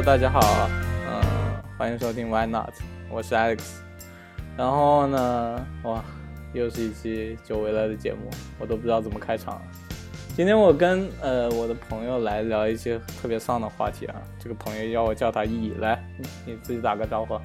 [0.00, 0.40] Hello，大家好，
[1.06, 1.20] 嗯，
[1.76, 2.72] 欢迎收听 Why Not，
[3.10, 3.58] 我是 Alex。
[4.56, 6.02] 然后呢，哇，
[6.54, 9.62] 又是一期久违了的节目，我都不知道怎么开场了。
[10.34, 14.14] 今天我跟呃我的朋友来聊一些特别丧的话题啊。
[14.42, 16.02] 这个朋友要我叫他意义，来，
[16.46, 17.38] 你自己打个招呼。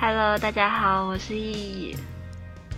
[0.00, 1.94] Hello，大家好，我是意义。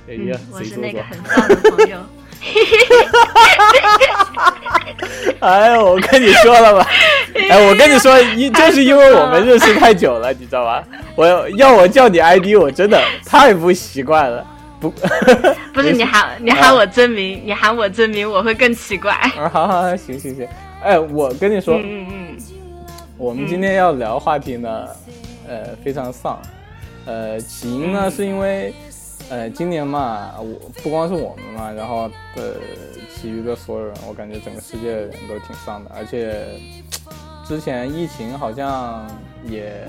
[0.09, 0.77] 哎呀，我是。
[0.77, 2.01] 那个很丧的朋友。
[5.41, 6.87] 哎呦，我跟你说了吧，
[7.51, 10.83] 哎，我跟你说，因就是因为我们认识太久了，你知道吧？
[11.15, 11.27] 我
[11.57, 14.47] 要我叫你 ID，我真的太不习惯了。
[14.81, 14.91] 不，
[15.75, 19.13] 不是你喊你喊我真名，你喊我真名，我会更奇怪。
[19.13, 20.47] 啊，好好好，行行行。
[20.83, 22.37] 哎，我跟你说，嗯嗯嗯，
[23.17, 24.87] 我们今天要聊话题呢，
[25.49, 26.41] 呃，非常丧。
[27.07, 28.73] 呃，起因呢是因为，
[29.31, 32.55] 呃，今年嘛，我不光是我们嘛，然后呃，
[33.15, 36.59] 其余的所有人，我感觉整个世界的人都挺丧的，而且
[37.47, 39.07] 之前疫情好像
[39.45, 39.87] 也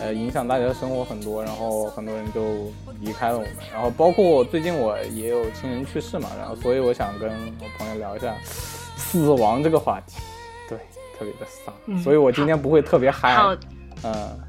[0.00, 10.16] 呃影响大家的生活很多，然后很多人就离开了我们，然后包括最近我也有亲人去世嘛，然后所以我想跟我朋友聊一下死亡这个话题，
[10.68, 10.76] 对，
[11.16, 13.54] 特别的丧，嗯所以我今天不会特别嗨，好，
[14.02, 14.40] 嗯。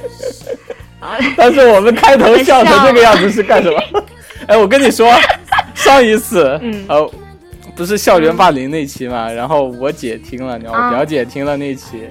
[1.00, 3.82] 啊， 但是我们开头笑成这个样子是干什么？
[4.46, 5.10] 哎，我跟你说，
[5.74, 6.84] 上一次，嗯。
[6.88, 7.10] 呃，
[7.76, 12.02] 不是校园霸凌那期嘛，然后我姐听了，然后我啊表姐听了那期，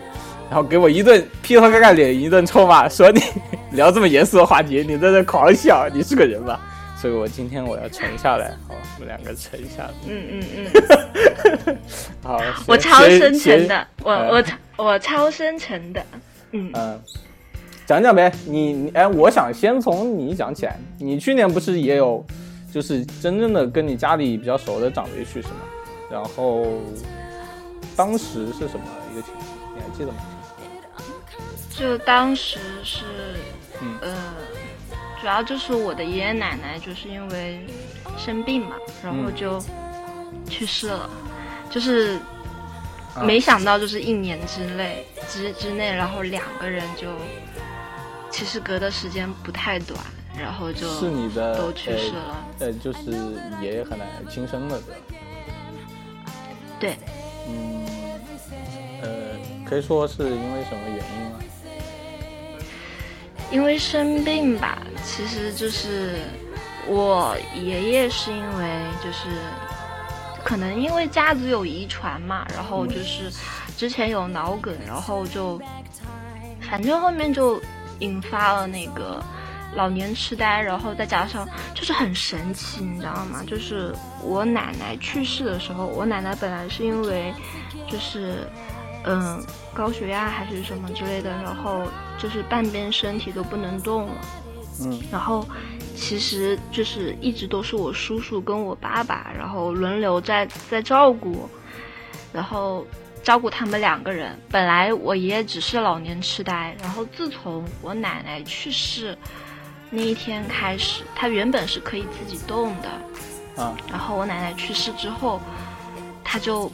[0.49, 3.21] 然后给我一顿劈头盖脸一顿臭骂，说你
[3.71, 6.59] 聊这么严肃的话题，你在这狂笑，你是个人吧？
[6.99, 10.43] 所以我今天我要沉下来，好，我们两个沉下来，嗯嗯
[11.65, 11.77] 嗯，
[12.23, 14.29] 好，我超深沉的，我呃。
[14.31, 16.01] 我超我超深沉的，
[16.51, 17.01] 嗯，嗯，
[17.89, 20.77] 讲讲呗，你你哎，我想先从你讲起来。
[20.99, 22.23] 你去年不是也有，
[22.71, 25.55] 就是真正的跟你家里比较熟的长辈去世吗？
[26.11, 26.67] 然后
[27.95, 29.43] 当时是什么一个情况？
[29.75, 30.17] 你还记得吗？
[31.71, 33.05] 就当时是，
[33.81, 34.15] 嗯呃，
[35.19, 37.65] 主要就是我的爷爷奶奶就是因为
[38.19, 39.59] 生病嘛，然后嗯就
[40.47, 41.09] 去世了，
[41.71, 42.19] 就是
[43.15, 47.07] 啊没想到就是一年之内之之内，然后两个人就
[48.31, 49.99] 其实隔的时间不太短，
[50.37, 52.45] 然后就是你的都去世了。
[52.59, 53.11] 呃，呃，就是
[53.61, 54.99] 爷爷和奶奶亲生的，对吧？
[56.79, 56.97] 对，
[57.47, 57.85] 嗯，
[59.01, 59.09] 呃，
[59.67, 61.39] 可以说是因为什么原因吗？
[63.51, 66.19] 因为生病吧，其实就是
[66.87, 69.27] 我爷爷是因为就是
[70.43, 73.31] 可能因为家族有遗传嘛，然后就是
[73.75, 75.59] 之前有脑梗，然后就
[76.69, 77.59] 反正后面就
[77.99, 79.23] 引发了那个
[79.75, 83.43] 老年痴呆，然后再加上就是很神奇，你知道吗？
[83.45, 83.93] 就是
[84.23, 87.33] 我奶奶去世的时候，我奶奶本来是因为
[87.87, 88.47] 就是
[89.03, 89.43] 嗯
[89.73, 91.83] 高血压还是什么之类的，然后
[92.17, 94.15] 就是半边身体都不能动了。
[94.81, 95.45] 嗯然后
[95.93, 101.49] 其实就是一直都是我叔叔跟我爸爸，然后轮流在在照顾，
[102.31, 102.87] 然后
[103.23, 104.37] 照顾他们两个人。
[104.49, 109.17] 本来我爷爷只是老年痴呆，然后自从我奶奶去世
[109.89, 115.41] 那一天开始，他原本是可以自己动的，啊，然后我奶奶去世之后，
[116.23, 116.71] 他就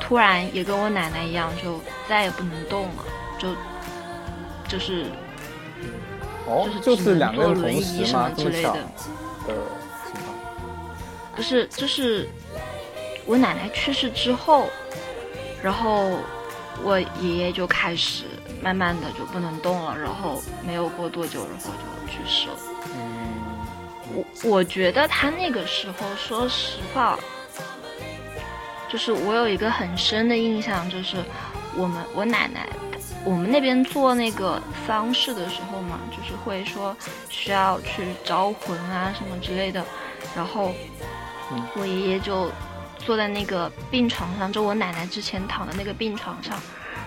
[0.00, 3.04] 突然也跟我奶奶一样，就再也不能动了，
[3.38, 3.48] 就
[4.68, 5.06] 就是
[6.46, 8.30] 哦，就就是是只能两个人同坐轮椅时吗？
[8.36, 9.14] 什么之类的的情
[9.46, 10.36] 况。
[11.34, 12.28] 不是，就是
[13.26, 14.68] 我奶奶去世之后，
[15.62, 16.18] 然后
[16.82, 18.24] 我爷爷就开始
[18.62, 22.54] 慢慢的就不能动了，然后没有过多久，然后就去世了。
[22.94, 23.36] 嗯
[24.14, 27.18] 我我觉得他那个时候，说实话，
[28.88, 31.16] 就是我有一个很深的印象，就是
[31.76, 32.68] 我们我奶奶，
[33.24, 36.96] 我们那边做那个丧事的时候嘛，就是会说
[37.28, 39.84] 需要去招魂啊什么之类的，
[40.36, 40.72] 然后
[41.50, 42.48] 嗯我爷爷就
[43.06, 46.60] 坐在那个病床上，就我奶奶之前躺的那个病床上，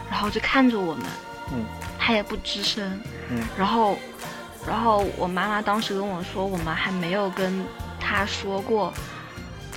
[0.10, 1.06] 然后就看着我们，
[1.52, 1.66] 嗯
[2.00, 3.00] 她也不吱声，
[3.30, 3.98] 嗯然后，
[4.66, 7.66] 然后我妈妈当时跟我说，我们还没有跟
[8.00, 8.94] 她说过，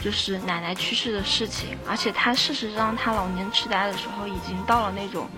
[0.01, 5.29] 就是奶奶去世的事情，而且她事实上她老年痴呆的时候已经到了那种，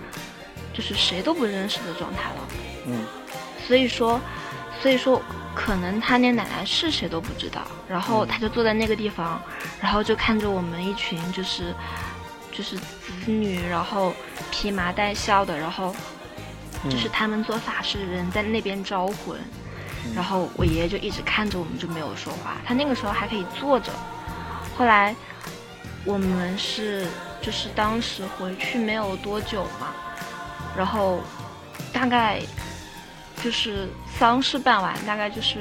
[0.71, 2.47] 就是谁都不认识的状态了。
[2.85, 3.03] 嗯
[3.67, 4.21] 所以说，
[4.85, 5.19] 所以说
[5.55, 9.41] 可能他连奶奶是谁都不知道，然后他就坐在那个地方，
[9.81, 11.73] 然后就看着我们一群就是
[12.51, 12.85] 就是子
[13.25, 14.13] 女，然后
[14.51, 15.91] 披麻戴孝的，然后
[16.83, 16.91] 嗯。
[16.91, 19.39] 就是他们做法事的人在那边招魂，
[20.13, 23.91] 然后我爷爷就一直看着我们就没有说话，他那个时候还可以坐着，
[24.77, 25.15] 后来
[26.03, 27.07] 我们是
[27.41, 29.87] 就是当时回去没有多久嘛，
[30.77, 31.21] 然后
[31.91, 32.39] 大概
[33.45, 33.87] 就是
[34.17, 35.59] 丧事办完，大概就是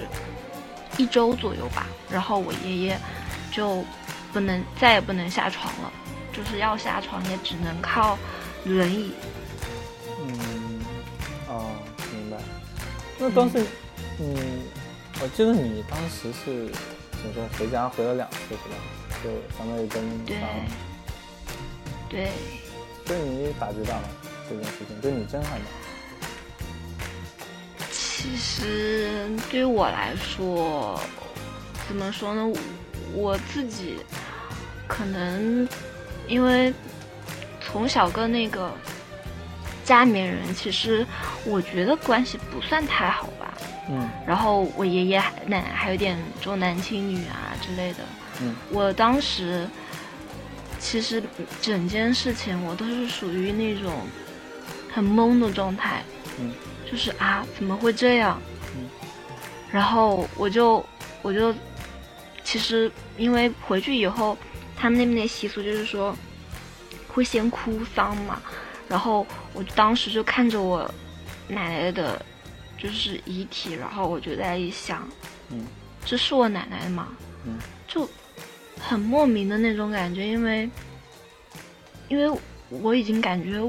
[0.96, 1.86] 一周左右吧。
[2.10, 2.98] 然后我爷爷
[3.52, 3.84] 就
[4.32, 5.92] 不能再也不能下床了，
[6.32, 8.18] 就是要下床也只能靠
[8.64, 9.12] 轮椅。
[10.18, 10.80] 嗯，
[11.46, 11.72] 哦，
[12.10, 12.38] 明白。
[13.18, 13.62] 那当时，
[14.18, 14.62] 嗯，
[15.20, 16.66] 我记得你当时是
[17.18, 17.46] 怎么说？
[17.58, 18.76] 回家回了两次是吧？
[19.22, 19.28] 就
[19.58, 20.38] 相当于跟对。
[22.08, 22.30] 对，
[23.04, 24.04] 对你打击大吗？
[24.48, 25.66] 这件事情对你震撼吗？
[28.24, 30.98] 其实对于我来说，
[31.86, 32.50] 怎么说呢？
[33.12, 33.96] 我自己
[34.88, 35.68] 可能
[36.26, 36.72] 因为
[37.60, 38.72] 从小跟那个
[39.84, 41.06] 家里面人，其实
[41.44, 43.52] 我觉得关系不算太好吧。
[43.90, 47.98] 嗯然后我爷爷奶奶还有点重男轻女啊之类的。
[48.40, 49.68] 嗯我当时
[50.78, 51.22] 其实
[51.60, 53.92] 整件事情我都是属于那种
[54.90, 56.02] 很懵的状态，
[56.40, 56.50] 嗯
[56.94, 58.40] 就是啊怎么会这样？
[58.76, 58.88] 嗯
[59.72, 60.84] 然后我就
[61.22, 61.52] 我就
[62.44, 64.38] 其实因为回去以后，
[64.76, 66.16] 他们那边的习俗就是说
[67.08, 68.40] 会先哭丧嘛，
[68.88, 70.88] 然后我当时就看着我
[71.48, 72.24] 奶奶的，
[72.78, 75.04] 就是遗体，然后我就在一想，
[75.50, 75.66] 嗯
[76.04, 77.08] 这是我奶奶吗？
[77.44, 77.58] 嗯
[77.88, 78.08] 就
[78.78, 80.70] 很莫名的那种感觉，因为
[82.06, 83.60] 因为我已经感觉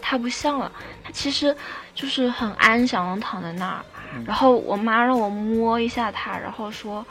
[0.00, 0.72] 她不像了，
[1.02, 1.54] 她其实
[1.94, 7.04] 就是很安详的躺在那儿，嗯然后我妈让我摸一下她，然后说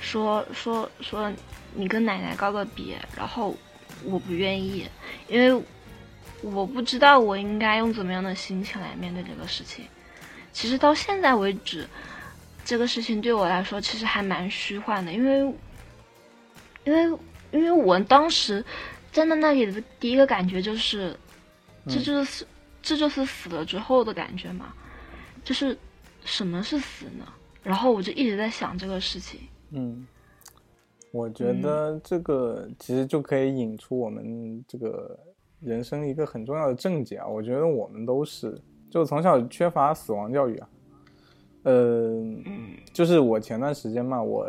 [0.00, 1.32] 说说说
[1.74, 3.56] 你跟奶奶告个别，然后
[4.04, 4.86] 我不愿意，
[5.28, 5.64] 因为
[6.42, 9.84] 我不知道我应该用怎么样的心情来面对这个事情。
[10.52, 11.88] 其实到现在为止，
[12.64, 15.54] 这个事情对我来说其实还蛮虚幻的，因为
[16.84, 17.18] 因为
[17.52, 18.64] 因为我当时
[19.12, 21.18] 站在那里的第一个感觉就是，
[21.86, 22.46] 这嗯就是、
[22.86, 24.72] 这就是死了之后的感觉嘛，
[25.42, 25.76] 就是
[26.24, 27.26] 什么是死呢？
[27.64, 29.40] 然后我就一直在想这个事情。
[29.70, 30.06] 嗯，
[31.10, 35.18] 我觉得这个其实就可以引出我们这个
[35.58, 37.26] 人生一个很重要的症结啊。
[37.26, 38.56] 我觉得我们都是，
[38.88, 40.68] 就从小缺乏死亡教育啊。
[41.64, 44.48] 呃，嗯就是我前段时间嘛，我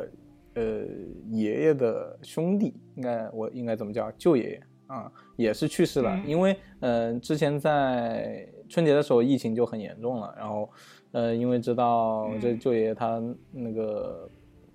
[0.54, 0.86] 呃
[1.31, 6.16] 爷爷的兄弟，应该我应该怎么叫舅爷爷啊，也是去世了。
[6.16, 10.69] 嗯因为呃之前在春节的时候疫情就很严重了，然后
[11.12, 14.30] 呃因为知道这嗯舅爷爷他那个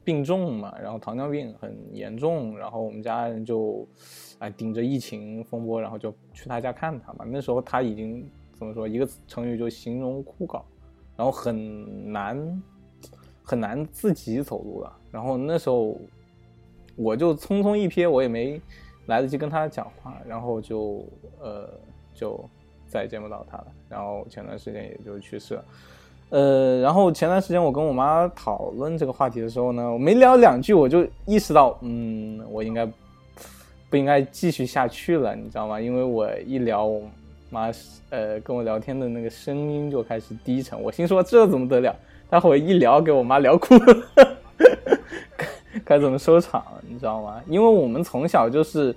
[0.05, 3.87] 病重嘛，然后糖尿病很严重，然后我们家人就
[4.38, 7.25] 哎顶着疫情风波，然后就去他家看他嘛。
[7.26, 10.62] 那时候他已经怎么说一个成语就形容枯槁。
[11.15, 12.62] 然后很难
[13.43, 14.93] 很难自己走路了。
[15.11, 16.00] 然后那时候
[16.97, 18.61] 我就匆匆一瞥，我也没
[19.06, 21.04] 来得及跟他讲话，然后就
[21.40, 21.69] 呃
[22.14, 22.43] 就
[22.87, 23.66] 再也见不到他了。
[23.88, 25.64] 然后前段时间也就去世了。
[26.31, 32.91] 呃，然后前段时间我跟我妈讨论这个话题的时候呢，我没聊两句，我就意识到，嗯，我应该
[33.91, 35.79] 不应该继续下去了，你知道吗？
[35.79, 37.03] 因为我一聊，我
[37.50, 37.70] 妈
[38.08, 41.94] 呃跟我聊天的那个声音就开始低沉，我心说这怎么得了？
[42.31, 44.31] 待会一聊给我妈聊哭了，
[45.84, 46.65] 该 该怎么收场？
[46.89, 47.43] 你知道吗？
[47.46, 48.94] 因为我们从小就是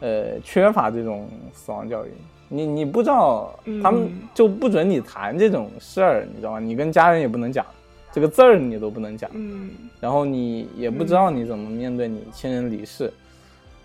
[0.00, 2.10] 呃缺乏这种死亡教育，
[2.48, 6.60] 你你不知道，他们嗯就不准你谈这种事儿，你知道吗？
[6.60, 7.64] 你跟家人也不能讲，
[8.12, 13.12] 这个字儿你都不能讲，嗯然后你也不知道你怎么面对你亲人离世，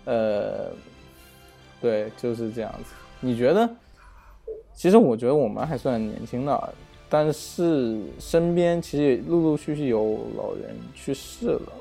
[0.04, 0.70] 呃，
[1.80, 2.94] 对，就是这样子。
[3.20, 3.68] 你觉得？
[4.74, 6.74] 其实我觉得我们还算年轻的，
[7.08, 11.72] 但是身边其实也陆陆续续有老人去世了。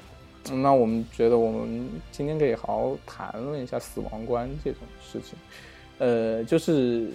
[0.49, 5.37] 那我们觉得我们今天可以好好谈论一下死亡观这种事情。
[5.99, 7.11] 呃，就是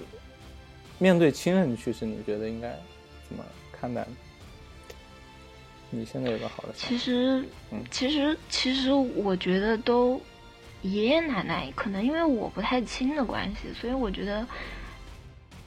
[0.99, 2.69] 面对亲人去世，你觉得应该
[3.29, 4.07] 怎么看待？
[5.91, 6.69] 你现在有个好的？
[6.75, 10.21] 其实嗯，其实，其实我觉得都
[10.83, 14.47] 爷爷奶奶可能因为我不太亲的关系，所以我觉得，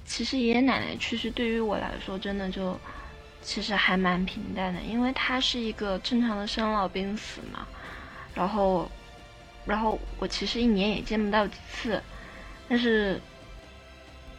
[0.06, 2.78] 其实爷爷奶奶去世对于我来说，真的就
[3.42, 7.68] 其实还蛮平淡的，因为它是一个正常的生老病死嘛。
[8.34, 8.90] 然后，
[9.66, 12.02] 然后我其实一年也见不到几次，
[12.68, 13.20] 但是，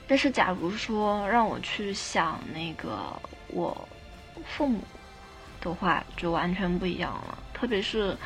[0.06, 3.14] 但是假如说让我去想那个
[3.48, 3.88] 我
[4.44, 4.82] 父母。
[5.62, 8.16] 的话就完全不一样了，特别是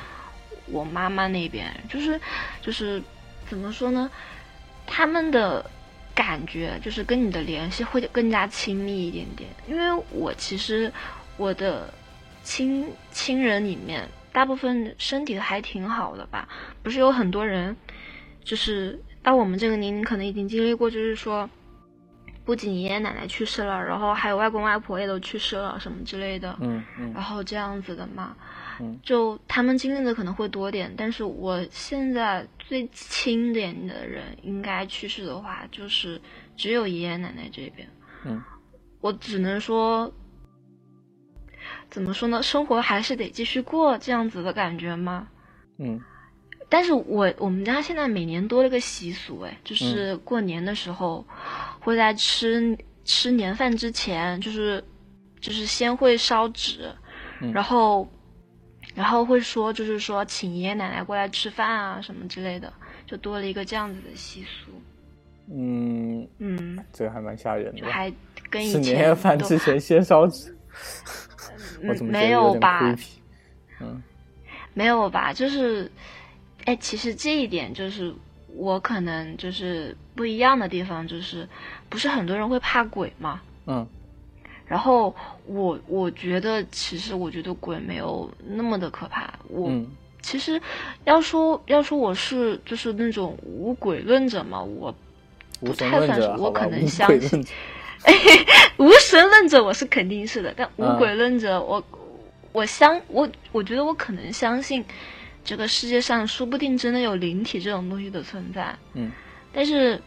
[0.67, 2.21] 我妈妈那边，就是
[2.63, 3.03] 就是
[3.49, 4.09] 怎么说呢，
[4.87, 5.69] 他们的
[6.15, 10.93] 感觉就是跟你的联系会更加亲密一点点，因为我其实
[11.37, 11.93] 我的
[12.43, 16.49] 亲亲人里面大部分身体还挺好的吧，
[16.83, 17.77] 不是有很多人
[18.45, 21.49] 就是到我们这个年龄可能已经经历过，就是说
[22.45, 26.55] 不仅爷爷奶奶去世了，然后还有外公外婆也都去世了，什么之类的。
[26.61, 27.13] 嗯嗯。
[27.15, 28.37] 然后这样子的嘛，
[28.81, 36.21] 嗯就他们经历的可能会多点，但是我现在最亲点的人应该去世的话，就是
[36.57, 37.89] 只有爷爷奶奶这边。
[38.25, 38.43] 嗯，
[39.01, 40.13] 我只能说，
[41.91, 42.43] 怎么说呢？
[42.43, 45.29] 生活还是得继续过，这样子的感觉吗？
[45.79, 46.01] 嗯
[46.71, 51.25] 但是我我们家现在每年多了个习俗，哎，就是过年的时候，
[51.79, 54.83] 会在吃吃年饭之前，就是
[55.41, 56.91] 就是先会烧纸，
[57.41, 58.09] 嗯然后
[58.95, 62.73] 然后会说就是说请爷爷奶奶过来吃饭啊什么之类的，
[63.07, 64.71] 就多了一个这样子的习俗。
[65.53, 67.81] 嗯，嗯，这个还蛮吓人的。
[67.81, 68.13] 就还
[68.49, 70.57] 跟以吃前年夜饭之前先烧纸，
[71.83, 72.97] 我嗯怎么觉没得有吧？
[73.81, 74.03] 嗯
[74.73, 75.33] 没有吧？
[75.33, 75.91] 就是，
[76.65, 78.13] 哎，其实这一点就是
[78.57, 81.47] 我可能就是不一样的地方，就是
[81.89, 83.41] 不是很多人会怕鬼嘛。
[83.67, 83.87] 嗯
[84.67, 85.15] 然后
[85.47, 89.33] 我我觉得，其实我觉得鬼没有那么的可怕。
[89.49, 89.87] 我、嗯
[90.25, 90.59] 其实
[91.05, 94.91] 要说要说我是就是那种无鬼论者嘛，我
[95.61, 97.45] 不太算是我，可能相信。
[98.79, 101.85] 无神论者我是肯定是的，但无嗯鬼论者我、
[102.53, 104.83] 我相我我觉得我可能相信
[105.45, 109.13] 这个世界上说不定真的有灵体这种东西的存在，嗯
[109.53, 110.01] 但是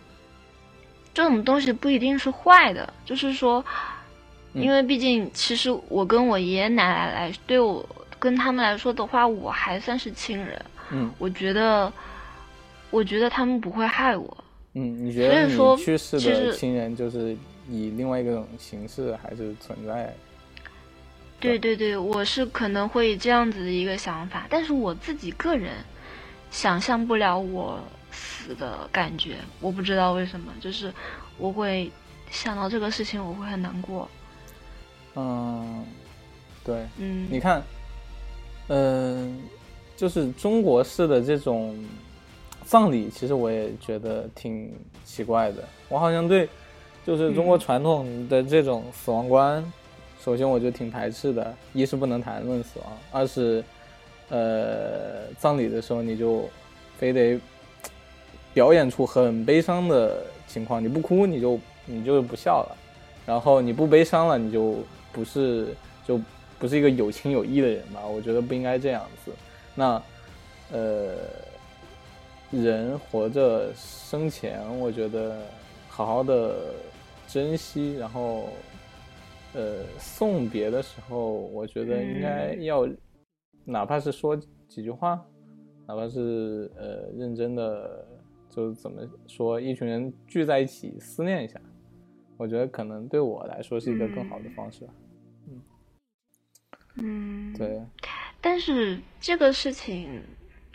[1.13, 3.96] 这种东西不一定是坏的，就是说，嗯
[4.61, 7.87] 因为毕竟其实我跟我爷爷奶奶来对我
[8.19, 10.59] 跟他们来说的话，我还算是亲人，
[10.91, 11.91] 嗯我觉得
[12.89, 14.37] 我觉得他们不会害我，
[14.73, 17.37] 嗯，你觉得所以说你去世的亲人就是
[17.69, 20.13] 以另外一种形式还是存在？
[21.39, 25.73] 对对对，我是可能会这样子的一个想法，但是我自己个人
[26.49, 27.79] 想象不了我
[28.11, 30.91] 死的感觉，我不知道为什么，就是
[31.37, 31.91] 我会
[32.31, 34.09] 想到这个事情，我会很难过。
[35.19, 35.83] 嗯，
[36.63, 37.63] 对，嗯，你看，
[38.67, 39.39] 嗯、
[39.95, 41.75] 就是中国式的这种
[42.63, 44.71] 葬礼，其实我也觉得挺
[45.03, 45.63] 奇怪的。
[45.89, 46.47] 我好像对，
[47.03, 49.73] 就是中国嗯传统的这种死亡观，
[50.23, 51.51] 首先我就挺排斥的。
[51.73, 53.63] 一是不能谈论死亡，二是，
[54.29, 56.47] 呃，葬礼的时候你就
[56.99, 57.39] 非得
[58.53, 62.77] 表演出很悲伤的情况，你不哭你就你就不笑了，
[63.25, 64.77] 然后你不悲伤了你就
[65.17, 65.73] 不是
[66.05, 66.21] 就
[66.59, 68.05] 不是一个有情有义的人吧？
[68.05, 69.31] 我觉得不应该这样子。
[69.73, 69.99] 那
[70.71, 71.15] 呃，
[72.51, 75.41] 人活着生前，我觉得
[75.89, 76.55] 好好的
[77.27, 78.49] 珍惜，然后
[79.55, 82.87] 呃送别的时候，我觉得应该嗯要，
[83.65, 85.19] 哪怕是说几句话，
[85.87, 88.05] 哪怕是呃认真的，
[88.51, 91.59] 就怎么说，一群人聚在一起思念一下，
[92.37, 94.85] 我觉得可能对我来说是一个更好的方式。
[94.85, 95.06] 嗯，
[97.57, 97.81] 对，
[98.41, 100.21] 但是这个事情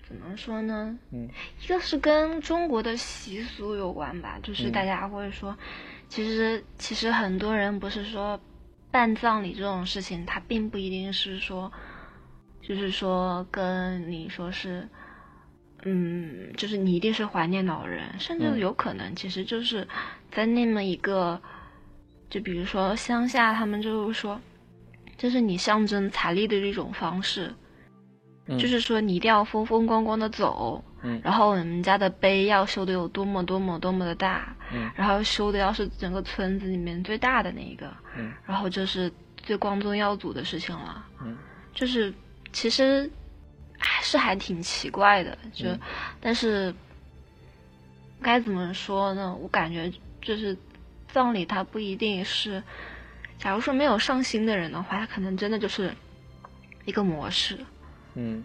[0.06, 0.98] 怎么说呢？
[1.10, 1.28] 嗯。
[1.62, 4.72] 一个是跟中国的习俗有关吧，就是嗯。
[4.72, 5.56] 大家会说，
[6.08, 8.38] 其实其实很多人不是说
[8.90, 11.72] 办葬礼这种事情，它并不一定是说，
[12.60, 14.86] 就是说跟你说是，
[15.84, 18.58] 嗯，就是你一定是怀念老人，甚至嗯。
[18.58, 19.86] 有可能其实就是
[20.30, 21.40] 在那么一个，
[22.28, 24.40] 就比如说乡下，他们就是说，
[25.22, 27.54] 这是你象征财力的一种方式。
[28.46, 37.86] 嗯，就是说你一定要风风光光的走，嗯然后你们家的碑要修的有多么多么多么的大，嗯然后修的要是整个村子里面最大的那一个，
[38.18, 41.06] 嗯然后这是最光宗耀祖的事情了。
[41.22, 41.38] 嗯
[41.72, 42.12] 就是
[42.52, 43.08] 其实
[43.78, 45.80] 还是还挺奇怪的，就、嗯
[46.20, 46.74] 但是
[48.20, 49.32] 该怎么说呢？
[49.40, 50.58] 我感觉就是
[51.06, 52.60] 葬礼它不一定是，
[53.42, 55.92] 假如说没有上心的人的话，他可能真的就是
[56.84, 57.58] 一个模式。
[58.14, 58.44] 嗯，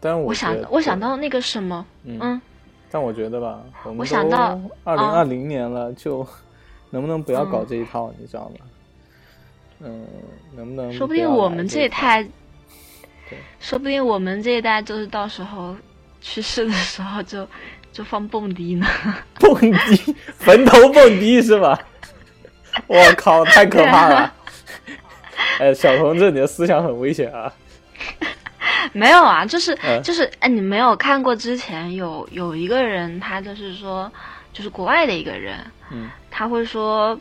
[0.00, 2.42] 但我我想我想到那个什么，嗯嗯，
[2.90, 3.62] 但我觉得吧，
[3.96, 6.26] 我想到二零二零年了，就
[6.90, 8.66] 能不能不要搞嗯这一套，你知道吗？
[9.80, 10.04] 嗯，
[10.56, 12.26] 能不能说不定我们这一代，
[13.60, 15.76] 说不定我们这一代就是到时候
[16.20, 17.46] 去世的时候就
[17.92, 18.86] 就放蹦迪呢。
[19.38, 21.78] 蹦迪，坟头蹦迪是吧？
[22.86, 24.34] 我靠，太可怕了！
[25.58, 27.52] 哎，小同志，你的思想很危险啊！
[28.92, 34.10] 没有啊，就是、嗯就是，哎，你没有看过之前有有一个人，他就是说，
[34.52, 35.58] 就是国外的一个人，
[35.90, 37.18] 嗯他会说，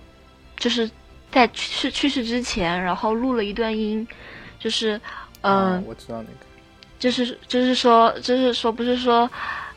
[0.58, 0.90] 就是
[1.32, 4.06] 在去世去世之前，然后录了一段音，
[4.60, 5.00] 就是，
[5.42, 6.46] 嗯、啊我知道那个，
[7.00, 9.30] 就是就是说，就是说，不是说，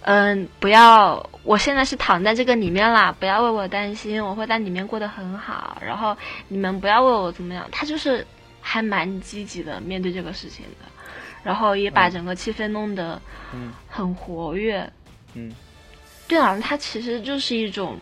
[0.07, 5.77] 嗯，不要，我现在是躺在这个里面啦，不要为我担心，我会在里面过得很好。
[5.85, 8.25] 然后你们不要为我怎么样，他就是
[8.61, 10.87] 还蛮积极的面对这个事情的，
[11.43, 13.21] 然后也把整个气氛弄得
[13.89, 14.89] 很活跃。
[15.35, 15.53] 嗯，
[16.29, 17.99] 对啊，他其实就是一种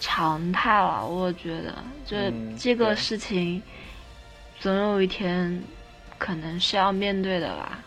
[0.00, 1.74] 常态了，我觉得，
[2.06, 2.16] 就
[2.58, 3.62] 这个事情，
[4.60, 5.62] 总有一天
[6.16, 7.80] 可能是要面对的吧。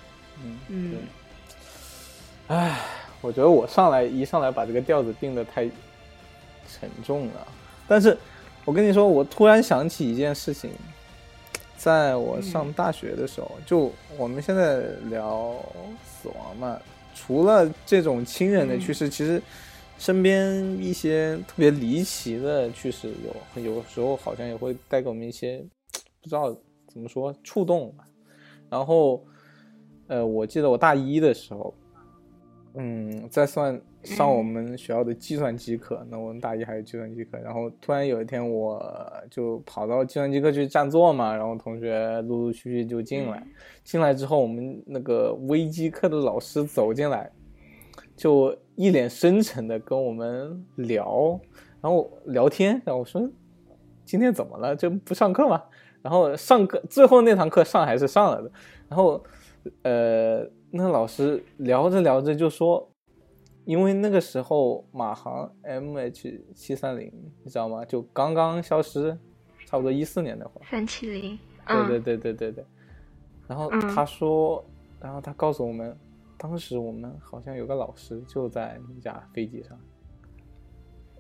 [0.44, 0.96] 嗯嗯，
[2.48, 2.78] 唉。
[3.22, 5.70] 我觉得我上来一上来把这个调子定的太
[6.68, 7.48] 沉重了，
[7.88, 8.18] 但是
[8.66, 10.72] 我跟你说，我突然想起一件事情，
[11.78, 15.56] 在我上大学的时候，就我们现在聊
[16.04, 16.80] 死亡嘛，
[17.14, 19.40] 除了这种亲人的去世，其实
[20.00, 23.14] 身边一些特别离奇的去世，
[23.56, 25.64] 有有时候好像也会带给我们一些
[26.22, 26.52] 不知道
[26.88, 28.04] 怎么说触动吧。
[28.70, 29.24] 然后，
[30.08, 31.72] 呃，我记得我大一的时候。
[32.74, 37.38] 嗯，再算上我们学校的计算机课，那我们大一还有计算机课。
[37.40, 38.82] 然后突然有一天，我
[39.30, 43.46] 就跑到计算机课去占座嘛，然后同学陆陆续续就进来。
[43.84, 47.30] 进来之后，我们那个微机课的老师走进来，
[48.16, 51.38] 就一脸深沉的跟我们聊，
[51.82, 52.82] 然后聊天。
[52.86, 53.30] 然后我说
[54.06, 54.74] ：“今天怎么了？
[54.74, 55.62] 就不上课吗？”
[56.02, 58.52] 然后上课最后那堂课上还是上了的。
[58.88, 59.22] 然后，
[59.84, 60.50] 呃。
[60.72, 62.90] 那老师聊着聊着就说，
[63.66, 67.12] 因为那个时候马航 MH 七三零，
[67.44, 67.84] 你知道吗？
[67.84, 69.18] 就刚刚消失，
[69.66, 70.64] 差不多一四年那会儿。
[70.70, 71.38] 三七零。
[71.68, 72.66] 对对对对对对。
[73.48, 74.64] 然后他说，
[75.00, 75.96] 然后他告诉我们，
[76.38, 79.78] 当时我们好像有个老师就在那架飞机上。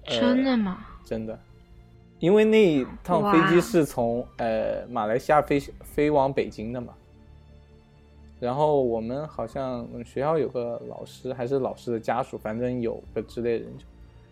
[0.05, 0.85] 真的吗？
[1.03, 1.37] 真的，
[2.19, 6.93] 因为那一趟飞机是从呃马来西亚飞飞往北京的嘛。
[8.41, 13.85] 然后我们好像学校有个老师，还是老师的家属，反正有个之类人就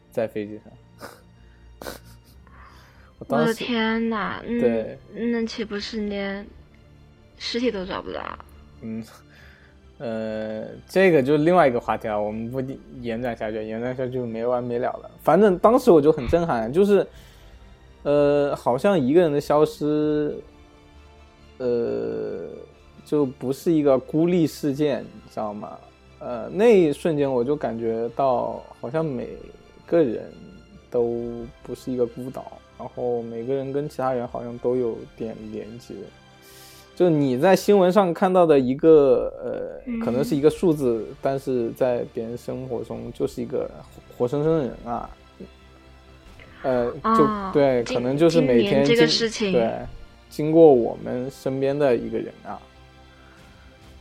[0.10, 1.92] 在飞机上。
[3.28, 4.42] 我的天哪！
[4.44, 6.44] 对，那岂不是连
[7.38, 8.40] 尸体都找不到？
[8.82, 9.06] 嗯，
[10.00, 12.60] 呃，这个就是另外一个话题了，我们不
[13.02, 15.12] 延展下去，延展下去就没完没了了。
[15.22, 17.06] 反正当时我就很震撼，就是，
[18.02, 20.36] 呃，好像一个人的消失，
[21.60, 22.50] 呃。
[23.06, 25.78] 就不是一个孤立事件，你知道吗？
[26.20, 29.30] 呃，那一瞬间我就感觉到，好像每
[29.86, 30.30] 个人
[30.92, 35.96] 都不是一个孤岛，然后每个人跟其他人好像都有点连接。
[36.96, 43.72] 就你在新闻上看到的一个，呃，可能是一个数字，但是在别人生活中就是一个
[44.18, 45.10] 活生生的人啊。
[46.64, 49.72] 呃，就对，可能就是每天这个事情，对，
[50.30, 52.60] 经过我们身边的一个人啊。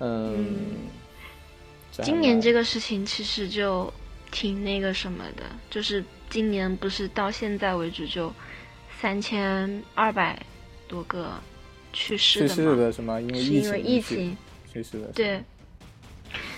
[0.01, 0.47] 嗯，
[1.91, 3.93] 今年这个事情其实就
[4.31, 8.33] 挺那个什么的，就是今年不是到现在为止就
[9.01, 10.41] 三千二百
[10.87, 11.33] 多个
[11.93, 13.21] 去世的去世的什么？
[13.23, 14.37] 因为因为疫情
[14.73, 15.07] 去世的。
[15.09, 15.43] 对，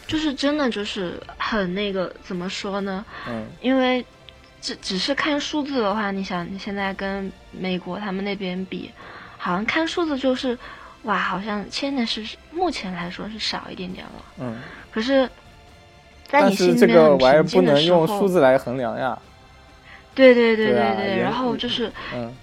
[0.07, 3.03] 就是真的就是很那个怎么说呢？
[3.27, 4.05] 嗯，因为
[4.61, 8.91] 只只是看数字的话，你想你现在跟美国他们那边比，
[9.39, 10.59] 好像看数字就是。
[11.05, 14.23] 哇，好像现在是目前来说是少一点点了。
[14.39, 14.59] 嗯，
[14.93, 15.27] 可是，
[16.27, 19.19] 在你心里面很平静的时候，数字来衡量呀。
[20.15, 22.35] 对对对对对，然后就是，嗯，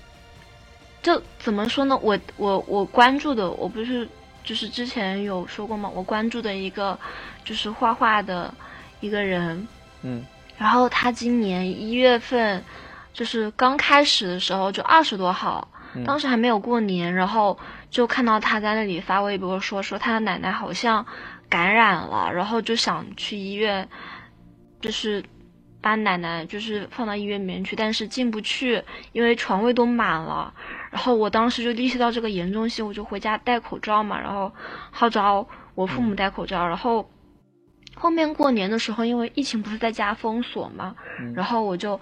[1.04, 1.96] 就怎么说呢？
[2.02, 4.10] 我我我关注的，我不是
[4.44, 5.88] 就是之前有说过吗？
[5.94, 6.98] 我关注的一个
[7.46, 8.52] 就是画画的
[9.02, 9.68] 一个人，
[10.02, 10.26] 嗯，
[10.58, 12.64] 然后他今年一月份
[13.14, 15.68] 就是刚开始的时候就二十多号，
[16.04, 17.56] 当时还没有过年，然后。
[17.90, 21.06] 就看到他在那里发微博说说他的奶奶好像
[21.50, 23.88] 感染了，然后就想去医院，
[24.82, 25.24] 就是
[25.82, 30.54] 把奶奶就是放到医院里面去，但是进不去，因为床位都满了。
[30.92, 34.52] 然后我当时就意识到这个严重性，我就回家戴口罩嘛，然后
[34.92, 36.68] 号召我父母戴口罩。
[36.68, 37.10] 然后
[37.96, 40.94] 后面过年的时候，因为疫情不是在家封锁嘛，
[41.34, 42.00] 然后我就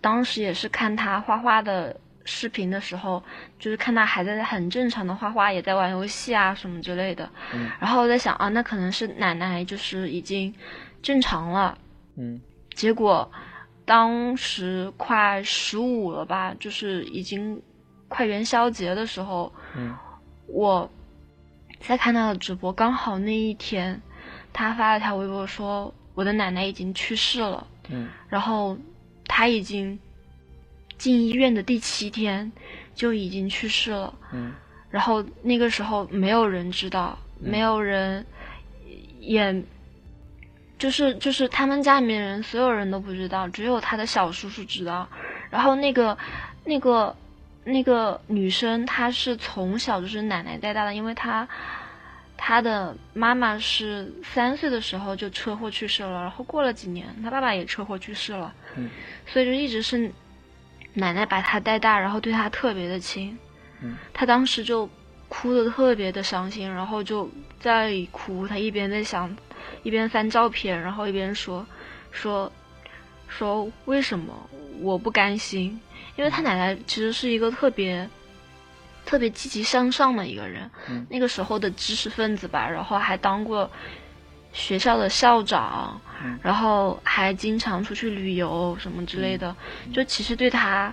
[0.00, 2.00] 当时也是看他画画的。
[2.30, 3.22] 视频的时候，
[3.58, 7.28] 就是看他还在很正常的画画，也在玩游戏啊什么之类的。
[7.54, 7.70] 嗯。
[7.80, 10.54] 然后我在想啊，那可能是奶奶就是已经
[11.02, 11.78] 正常了。
[12.16, 12.38] 嗯。
[12.74, 13.28] 结果
[13.86, 17.60] 当时快十五了吧，就是已经
[18.08, 19.50] 快元宵节的时候。
[19.74, 19.96] 嗯。
[20.46, 20.88] 我
[21.80, 24.00] 在看他的直播，刚好那一天
[24.52, 27.66] 他发了条微博说我的奶奶已经去世了。
[27.88, 28.08] 嗯。
[28.28, 28.76] 然后
[29.26, 29.98] 他已经。
[30.98, 32.50] 进医院的第七天
[32.94, 34.12] 就已经去世了。
[34.32, 34.52] 嗯，
[34.90, 38.26] 然后那个时候没有人知道，没有人
[39.20, 39.62] 也
[40.78, 45.08] 就是就是他们家里面人所有人都不知道，只有他的小叔叔知道。
[45.50, 46.16] 然后那个
[46.64, 47.16] 那个
[47.64, 51.48] 那个女生，她是从小就是奶奶带大的，因为她
[52.36, 58.88] 她的妈妈是三岁的时候就车祸去世了，然后过了几年，她爸爸也车祸去世了，嗯，
[59.26, 60.12] 所以就一直是
[60.98, 63.36] 奶奶把他带大，然后对他特别的亲。
[63.80, 64.88] 嗯，他当时就
[65.28, 67.30] 哭的特别的伤心，然后就
[67.60, 69.34] 在那里哭，他一边在想。
[69.82, 71.64] 一边翻照片，然后一边说，
[72.10, 72.50] 说，
[73.28, 74.32] 说为什么
[74.80, 75.78] 我不甘心？
[76.16, 78.08] 因为他奶奶其实是一个特别，
[79.04, 80.70] 特别积极向上的一个人。
[81.10, 83.70] 那个时候的知识分子吧，然后还当过
[84.52, 86.00] 学校的校长，
[86.42, 89.54] 然后还经常出去旅游什么之类的，
[89.92, 90.92] 就其实对他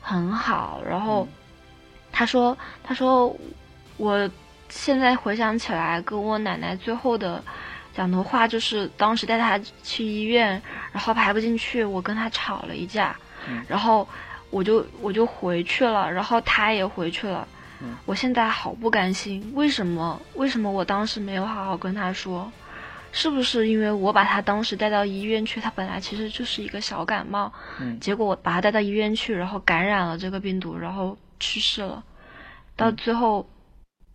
[0.00, 0.80] 很好。
[0.88, 1.26] 然后
[2.12, 3.36] 他说，他说，
[3.96, 4.28] 我
[4.68, 7.42] 现在回想起来，跟我奶奶最后的。
[7.94, 10.60] 讲的话就是当时带他去医院，
[10.92, 13.16] 然后排不进去，我跟他吵了一架，
[13.66, 14.06] 然后
[14.50, 17.48] 我就我就回去了，然后他也回去了，
[18.04, 22.52] 我现在好不甘心，为什么为什么我当时没有好好跟他说？
[23.16, 27.50] 是不是因为我把他当时带到医院去，他本来其实就是一个小感冒，
[27.98, 32.04] 结果我把他带到医院去，然后感染了这个病毒，然后去世了，
[32.76, 33.48] 到最后。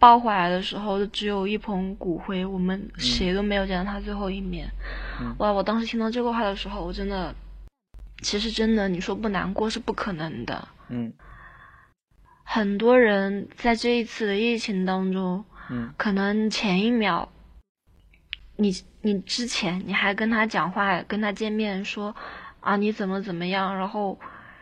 [0.02, 4.68] 抱回来的时候，只有一捧骨灰，我们谁都没有见到他最后一面。
[5.38, 5.52] 哇！
[5.52, 7.36] 我当时听到这个话的时候，我真的，
[8.24, 10.68] 其实真的，你说不难过是不可能的。
[10.90, 11.14] 嗯。
[12.44, 17.30] 很多人在这一次的疫情当中，嗯，可能前一秒，
[18.56, 22.16] 你你之前你还跟他讲话，跟他见面说
[22.60, 24.20] 啊你怎么怎么样，然后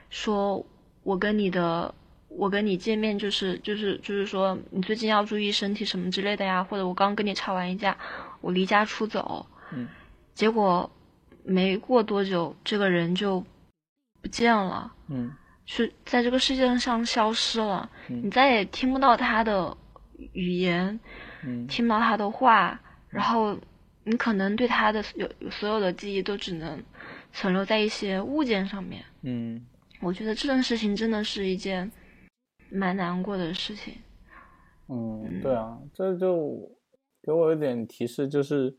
[0.09, 0.65] 说
[1.03, 1.93] 我跟你的。
[2.31, 7.97] 我跟你见面就是就是就是说你最近要注意身体什么之类的呀，或者我刚跟你吵完一架，
[8.39, 9.87] 我离家出走，嗯，
[10.35, 10.89] 结果
[11.43, 13.43] 没过多久这个人就
[14.21, 15.33] 不见了，嗯，
[15.65, 18.21] 是在这个世界上消失了，嗯。
[18.23, 19.75] 你再也听不到他的
[20.33, 20.99] 语言，
[21.43, 23.57] 嗯，听不到他的话，然后
[24.03, 26.83] 你可能对他的有所有的记忆都只能
[27.33, 29.65] 存留在一些物件上面，嗯，
[30.01, 31.91] 我觉得这件事情真的是一件。
[32.71, 33.95] 蛮难过的事情，
[34.89, 36.71] 嗯，对啊，这就
[37.23, 38.77] 给我一点提示，就是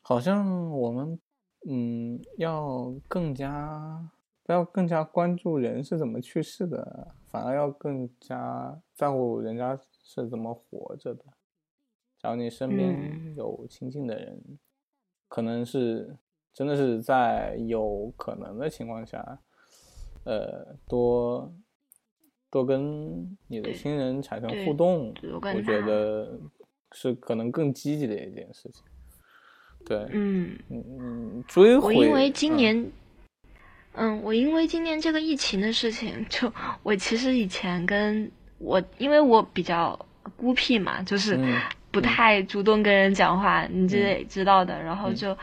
[0.00, 1.20] 好像我们，
[1.68, 4.10] 嗯，要更加
[4.42, 11.24] 不要更加关注人是怎么去世的，反而要更加在乎人家是怎么活着的。
[12.24, 14.40] 假如你身边有亲近的人，
[15.28, 16.16] 可能是
[16.54, 19.38] 真的是在有可能的情况下，
[20.24, 21.54] 呃，多。
[22.50, 25.12] 多跟你的亲人产生互动，
[25.52, 26.38] 我觉得
[26.92, 28.84] 是可能更积极的一件事情。
[29.84, 31.96] 对，嗯嗯嗯，追回。
[31.96, 32.92] 我因为今年，
[33.94, 36.52] 嗯，我因为今年这个疫情的事情，就
[36.84, 39.98] 我其实以前跟我，因为我比较
[40.36, 41.36] 孤僻嘛，就是
[41.94, 44.82] 不太主动跟人讲话，你这也知道的。
[44.82, 45.34] 然后就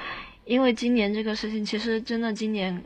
[0.46, 2.84] 因为今年这个事情，其实真的今年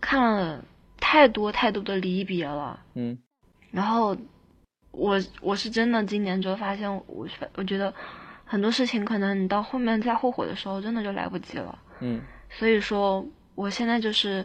[0.00, 0.64] 看了。
[1.02, 3.18] 太多太多的离别了，嗯，
[3.70, 4.14] 然后
[4.90, 7.92] 我我是真的今年就发现，我我觉得
[8.44, 14.44] 很多事情可能你到后面再后悔的时候，真的就来不及了，嗯，所以说我现在就是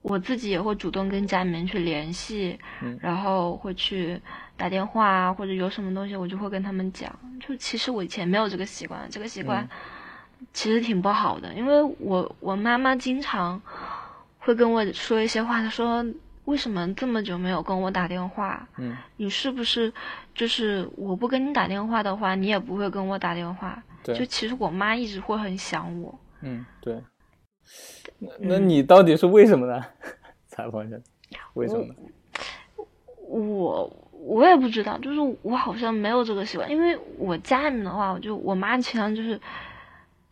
[0.00, 4.18] 我自己也会主动跟家里面去联系，嗯，然后会去
[4.56, 9.68] 打电话啊，或者有什么东西我就会跟他们讲，就其实我以前没有这个习惯，这个习惯
[10.52, 13.60] 其实挺不好的，因为我我妈妈经常。
[14.46, 16.04] 会跟我说一些话，她说
[16.44, 18.68] ：“为什么这么久没有跟我打电话？
[18.76, 19.90] 嗯，你是不是
[20.34, 23.82] 就是我不跟你打电话的话，你也不会跟我打电话？
[24.02, 26.20] 对，就其实我妈一直会很想我。
[26.42, 27.02] 嗯，对。
[28.18, 29.82] 那那你到底是为什么呢？
[30.46, 30.96] 采访一下，
[31.54, 31.86] 为什么？
[32.76, 32.86] 我
[33.38, 34.03] 我
[34.44, 39.40] 也不知道，就是我好像没有这个习惯，因为我家里面的话，我就我妈经常就是，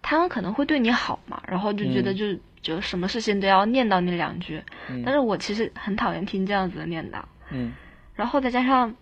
[0.00, 2.26] 他们可能会对你好嘛，然后就觉得就。
[2.26, 2.40] 是。
[2.62, 4.62] 就什么事情都要念叨你两句，
[5.05, 7.20] 但是我其实很讨厌听这样子的念叨。
[7.50, 7.72] 嗯，
[8.14, 8.94] 然后再加上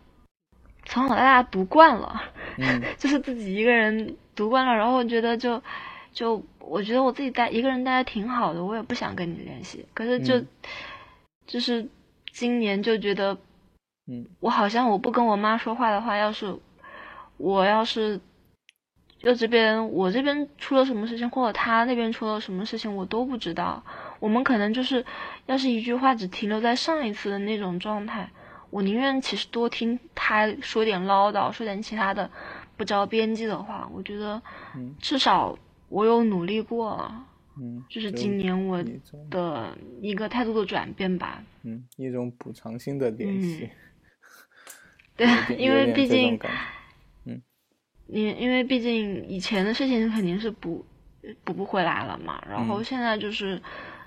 [0.86, 2.22] 从小到大读惯了，
[2.56, 5.62] 嗯， 就是自己一个人读惯了，然后觉得就
[6.14, 9.84] 就我觉得我自己待一个人待的挺好的，我也不想跟你联系。
[9.92, 10.42] 可是就
[11.46, 11.86] 就是
[12.32, 13.36] 今年就觉得，
[14.10, 16.54] 嗯，我好像我不跟我妈说话的话，要是
[17.36, 18.20] 我要是。
[19.22, 23.84] 就这边，我这边出了什么事情，或者他那边出了什么事情，我都不知道。
[24.18, 25.04] 我们可能就是，
[25.44, 28.30] 要是一句话只停留在上一次的那种状态，
[28.70, 32.30] 我宁愿其实多听他说点唠叨，说点其他的
[32.78, 33.86] 不着边际的话。
[33.92, 34.40] 我觉得，
[34.98, 35.54] 至少
[35.90, 37.12] 我有努力过，
[37.60, 38.82] 嗯，就是今年我
[39.28, 41.44] 的一个态度的转变吧。
[41.62, 43.68] 嗯一种补偿性的联系，
[45.26, 47.40] 对因为毕竟这种感觉
[48.06, 50.84] 因因为毕竟以前的事情肯定是补
[51.44, 52.84] 补不回来了嘛，然后嗯。
[52.84, 53.60] 现在就是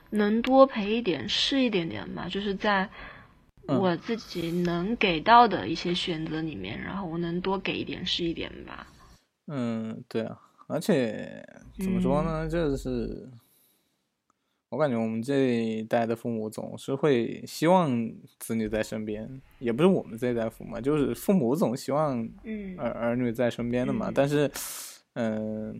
[0.10, 2.90] 能多赔一点是一点点吧，就是在
[3.68, 3.78] 嗯。
[3.80, 8.86] 我自己能给到的一些选择里面，然后我能多给一点是一点吧。
[9.48, 11.46] 嗯，对啊，而且
[11.80, 12.26] 怎么说嗯。
[12.26, 13.30] 呢，就是
[14.74, 24.10] 我感觉我们这一代的父母总是会希望子女在身边，也不是我们这一代父母，就是父母总希望嗯儿儿女在身边的嘛。
[24.10, 24.50] 嗯但是，
[25.14, 25.80] 嗯、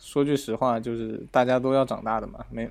[0.00, 2.68] 说句实话，就是大家都要长大的嘛，每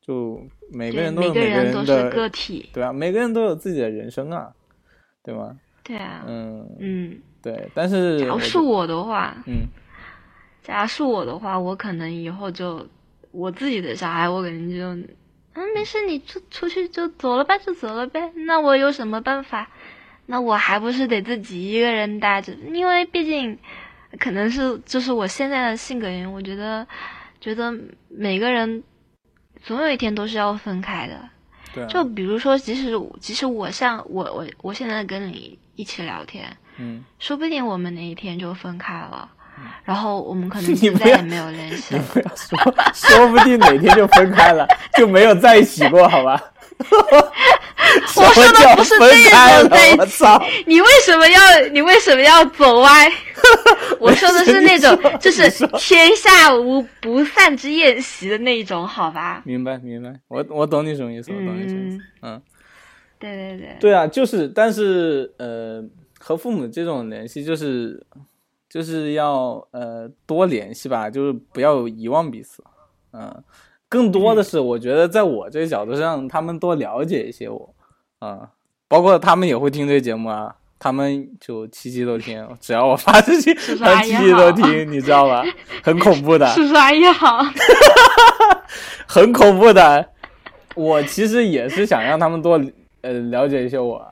[0.00, 4.50] 就每个人都有每个人人都是个，体，对啊，每个人都有自己的人生啊，
[5.22, 5.54] 对吗？
[5.84, 9.66] 对啊，嗯，嗯，对，但是假如是我的话，嗯
[10.62, 12.86] 假如是我的话，我可能以后就
[13.32, 14.86] 我自己的小孩，我肯定就，
[15.54, 18.30] 嗯，没事，你出出去就走了吧，就走了呗。
[18.46, 19.68] 那我有什么办法？
[20.26, 22.52] 那我还不是得自己一个人待着？
[22.72, 23.58] 因为毕竟，
[24.20, 26.86] 可能是就是我现在的性格原因，我觉得，
[27.40, 27.76] 觉得
[28.08, 28.82] 每个人
[29.62, 31.28] 总有一天都是要分开的。
[31.74, 37.04] 对啊，就比如说，即使即使我像我我我现在跟你一起聊天，嗯。
[37.18, 39.30] 说不定我们哪一天就分开了，
[39.84, 42.32] 然后我们可能 你就再也没有联系你了。
[42.36, 42.58] 说，
[42.94, 46.40] 说不定哪天就分开了，就没有在一起过，好吧？
[48.16, 50.24] 我说的不是分开了这种在一起！
[50.66, 51.40] 你为什么要
[51.72, 53.12] 你为什么要走歪？
[54.00, 55.48] 我说的是那种 就是
[55.78, 59.42] 天下无不散之宴席的那一种，好吧？
[59.44, 61.98] 明白明白，我我懂你什么意思，我懂你什么意思。
[62.22, 62.40] 嗯，
[63.18, 65.84] 对对对，对啊，就是，但是呃，
[66.18, 68.04] 和父母这种联系，就是
[68.72, 72.64] 就是要呃多联系吧，就是不要遗忘彼此。
[73.12, 73.44] 嗯，
[73.86, 77.74] 更多的是我觉得在我这个角度上，他们多了解一些我。
[78.20, 78.48] 啊、
[78.88, 85.44] 包括他们也会听这个节目啊，他们就七七都听，只要我发出去，他阿姨们期期都听，你知道吧？
[85.82, 86.46] 很恐怖的。
[86.46, 87.40] 叔叔阿姨好。
[89.06, 90.08] 很恐怖的。
[90.74, 92.58] 我其实也是想让他们多
[93.02, 94.02] 呃了解一些我，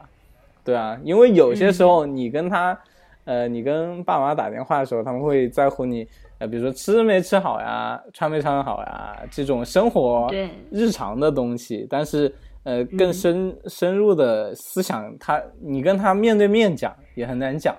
[0.63, 2.79] 对啊，因为有些时候你跟他，
[3.25, 6.07] 呃，你跟爸妈打电话的时候，他们会在乎你，
[6.39, 17.77] 呃，比如说吃没吃好呀，穿没穿好呀，这种生活对日常的东西，但是呃更深、深入的思想，他你跟他面对面讲也很难讲，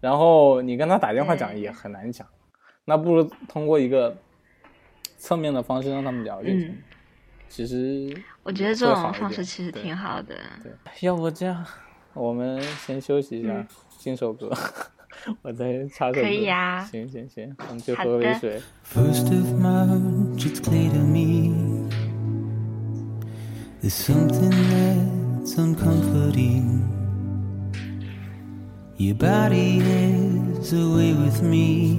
[0.00, 2.26] 然后你跟他打电话讲也很难讲，
[2.84, 4.14] 那不如通过一个
[5.16, 6.68] 侧面的方式让他们了解一下。
[6.68, 6.78] 嗯。
[7.46, 10.34] 其实我觉得这种方式其实挺好的。
[10.60, 11.64] 对，要不这样，
[12.12, 13.66] 我们先休息一下，嗯
[14.04, 14.52] 听首歌，
[15.40, 16.20] 我再插首歌。
[16.20, 18.60] 可以呀行行行，我们去喝杯水。
[18.92, 21.50] First of March, it's clear to me
[23.80, 24.52] there's something
[25.40, 26.82] that's uncomforting.
[28.98, 31.96] Your body is away with me,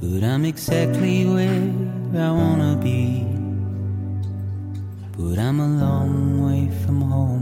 [0.00, 1.74] but I'm exactly where
[2.14, 3.26] I wanna be.
[5.14, 7.41] But I'm a long way from home.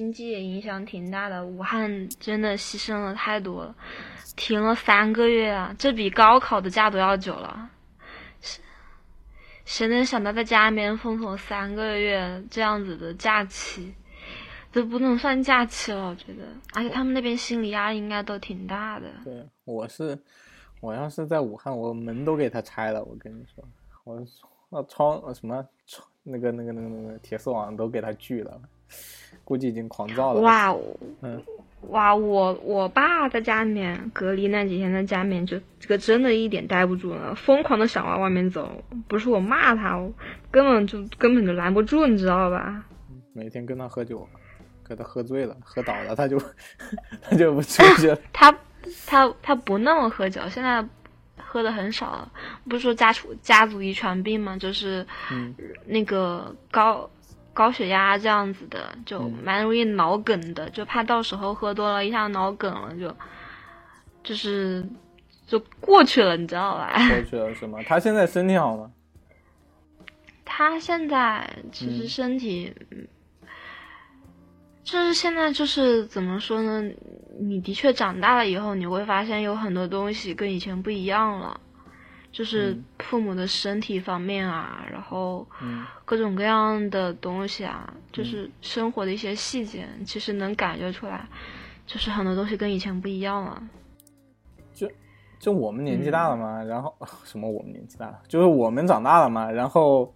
[0.00, 3.74] 经济也影响挺大的，武汉真的牺牲了太多了，
[4.34, 7.68] 停了三个月啊，这比高考的假都要久了。
[8.40, 8.62] 谁
[9.66, 13.92] 谁能想到在家里面封锁三个月这样子的假期，
[14.72, 19.06] 都不能算假期了，我觉得，而且他们那边心理压力应该都挺大的。
[19.22, 20.18] 对，我是
[20.80, 23.04] 我要是在武汉，我门都给他拆了。
[23.04, 23.62] 我跟你说，
[24.04, 24.26] 我
[24.70, 28.58] 那窗什么窗那个那个那个那个铁丝网都给他锯了，
[29.44, 30.76] 估计已经狂躁了。，哇，
[31.22, 31.42] 嗯，
[31.88, 38.70] 哇，我我爸在家里面隔离那几天，在家里面就这个真的一点待不住了，疯狂的想往外面走。
[39.08, 40.12] 不是我骂他，我
[40.50, 42.84] 根本就根本就拦不住，你知道吧？
[43.32, 44.28] 每天跟他喝酒，
[44.86, 46.38] 给他喝醉了，喝倒了，他就
[47.22, 48.18] 他就不出去了。
[48.32, 48.54] 他
[49.06, 50.84] 他他不那么喝酒，现在
[51.36, 52.32] 喝的很少了。
[52.68, 55.54] 不是说家族家族遗传病吗，就是嗯
[55.86, 57.08] 那个高
[57.52, 63.14] 高血压这样子的，就嗯蛮容易脑梗的，就怕到时候喝多了，一下脑梗了，就
[64.22, 64.86] 就是
[65.46, 66.92] 就过去了，你知道吧？
[67.08, 67.78] 过去了是吗？
[67.86, 68.90] 他现在身体好吗？
[70.44, 73.06] 他现在其实嗯身体，嗯
[74.82, 76.82] 就是现在就是怎么说呢？
[77.40, 81.60] 你的确长大了以后，你会发现有很多东西跟以前不一样了，
[82.32, 82.84] 就是嗯。
[83.00, 85.84] 父母的身体方面啊，然后嗯。
[86.04, 91.28] 各种各样的东西啊，就是生活的一些细节，其实能感觉出来，
[91.86, 93.62] 就是很多东西跟以前不一样了。
[95.38, 100.12] 就我们年纪大了嘛，然后 什么我们年纪大了，就是我们长大了嘛，然后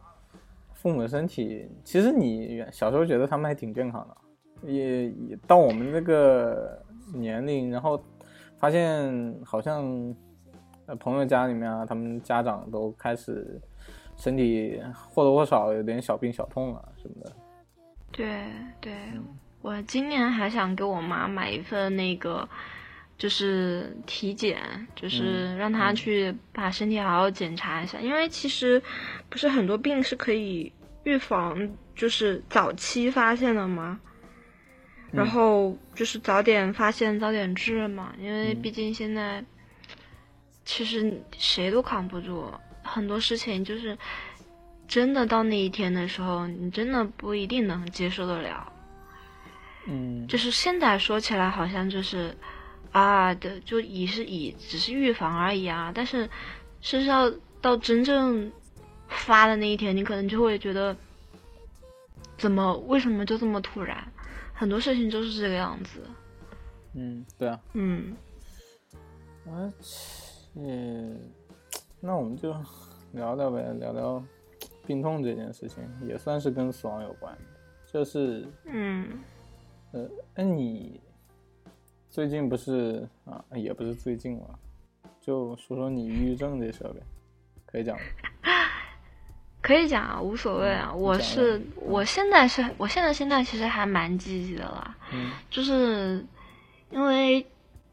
[0.75, 6.79] 父母的身体，其实你小时候觉得他们还挺健康的，也也到我们这个
[7.15, 7.99] 年龄，然后
[8.59, 10.15] 发现好像
[10.87, 13.61] 呃朋友家里面啊，他们家长都开始
[14.17, 17.33] 身体或多或少有点小病小痛啊什么的。
[18.13, 18.45] 对
[18.81, 18.93] 对，
[19.63, 22.49] 我今年还想给我妈买一份那个，
[23.19, 24.59] 就是体检，
[24.95, 28.81] 就是嗯让她去把身体好好检查一下，因为其实
[29.29, 33.99] 不是很多病是可以预防，就是早期发现的吗？
[35.11, 39.45] 然嗯后就是早点发现，早点治嘛，因为嗯毕竟现在
[40.65, 43.97] 其实谁都扛不住，很多事情就是
[44.89, 48.73] 真的到那一天的时候，你真的不一定能接受得了。
[49.87, 52.35] 嗯，就是现在说起来好像就是
[52.93, 56.25] 啊的，就以是以只是预防而已啊，但是
[56.81, 58.51] 事实上到真正
[59.09, 60.97] 发的那一天，你可能就会觉得
[62.39, 64.11] 怎么为什么就这么突然？
[64.55, 66.09] 很多事情就是这个样子。
[66.95, 68.17] 嗯，对啊，嗯，
[69.47, 69.73] 而
[70.55, 71.17] 且，
[72.01, 72.55] 那我们就
[73.13, 74.23] 聊聊呗，聊聊
[74.87, 77.37] 病痛这件事情，也算是跟死亡有关。
[77.87, 79.21] 就是，嗯，
[79.93, 81.01] 呃，哎，你
[82.11, 84.59] 最近不是啊，也不是最近了，
[85.21, 87.01] 就说说你抑郁症这事儿呗，
[87.67, 88.03] 可以讲吗？
[89.63, 90.91] 可以讲啊，无所谓啊。
[90.93, 94.95] 嗯我是我现在是我现在心态其实还蛮积极的啦。
[95.13, 96.23] 嗯就是
[96.91, 97.47] 因为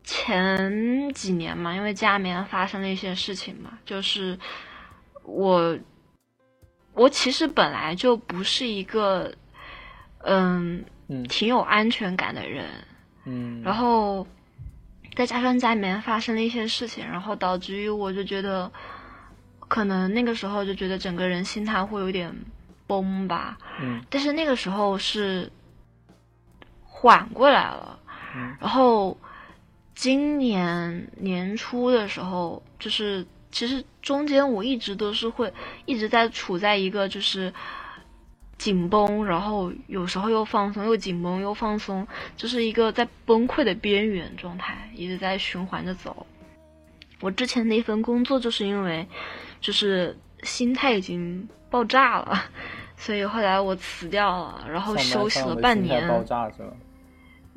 [0.04, 4.38] 前几年嘛，因为家里面发生了一些事情嘛，就是
[5.24, 5.78] 我
[6.94, 9.34] 我其实本来就不是一个
[10.20, 11.24] 嗯嗯。
[11.26, 12.66] 挺有安全感的人，
[13.26, 14.26] 嗯，然后
[15.16, 18.72] 再加上家里面发生了一些事情，然后导致于我就觉得，
[19.68, 22.34] 可能那个时候就觉得整个人心态会有点
[22.88, 24.02] 崩吧，嗯。
[24.10, 25.52] 但是那个时候是
[26.84, 28.00] 缓过来了，
[28.36, 28.56] 嗯。
[28.60, 29.18] 然后
[29.94, 35.54] 今年年初的时候，就是其实中间我一直都是会
[35.86, 37.54] 一直在处在一个就是
[38.58, 46.26] 紧绷，然后有时候又放松，又紧绷又放松，就是一个在崩溃的边缘状态，一直在循环着走。
[47.20, 49.08] 我之前那份工作就是因为
[49.60, 52.46] 就是心态已经爆炸了，
[52.98, 56.08] 所以后来我辞掉了，然后休息了半年。
[56.08, 56.74] 爆炸是吧？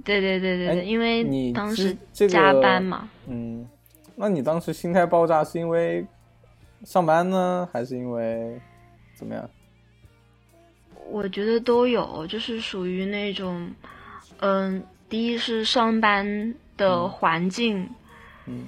[0.05, 3.66] 对对对对哎对，因为你当时加班嘛，嗯，
[4.14, 6.07] 那你当时心态爆炸是因为
[6.84, 8.61] 上班呢，还是因为
[9.14, 9.48] 怎么样？
[11.11, 13.70] 我觉得都有，就是属于那种，
[14.40, 17.88] 嗯，第一是上班的环境，
[18.46, 18.66] 嗯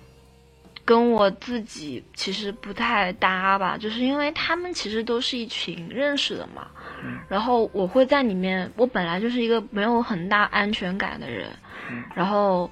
[0.85, 6.69] 跟我自己其实不太搭吧，就是因为他们其实都是一群认识的嘛，
[7.05, 7.19] 嗯。
[7.29, 11.49] 然后我会在里面，我本来就是一个没有很大安全感的人，
[11.91, 12.03] 嗯。
[12.15, 12.71] 然后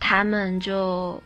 [0.00, 1.22] 他们就，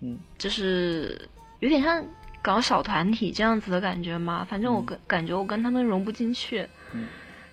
[0.00, 0.18] 嗯。
[0.38, 1.28] 就是
[1.58, 2.04] 有点像
[2.42, 4.86] 搞小团体这样子的感觉嘛，反正我嗯。
[4.86, 7.06] 跟、感觉我跟他们融不进去，嗯。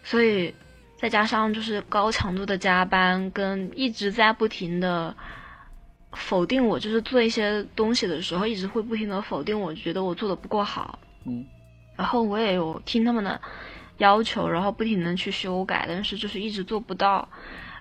[0.03, 0.53] 所以
[0.95, 5.15] 再加上就是高强度的加班，跟一直在不停的
[6.13, 10.97] 否定我，就是做一些东西的时候，一直会不停的否定我，觉得我做的不够好。
[11.25, 11.45] 嗯。
[11.97, 13.39] 然后我也有听他们的
[13.97, 17.27] 要求，然后不停的去修改，但是就是一直做不到，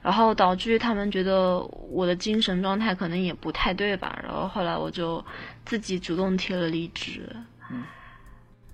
[0.03, 1.59] 然后导致于他们觉得
[1.91, 5.25] 我的精神状态可能也不太对吧，然后后来我就
[5.65, 7.29] 自己主动提了离职。
[7.71, 7.83] 嗯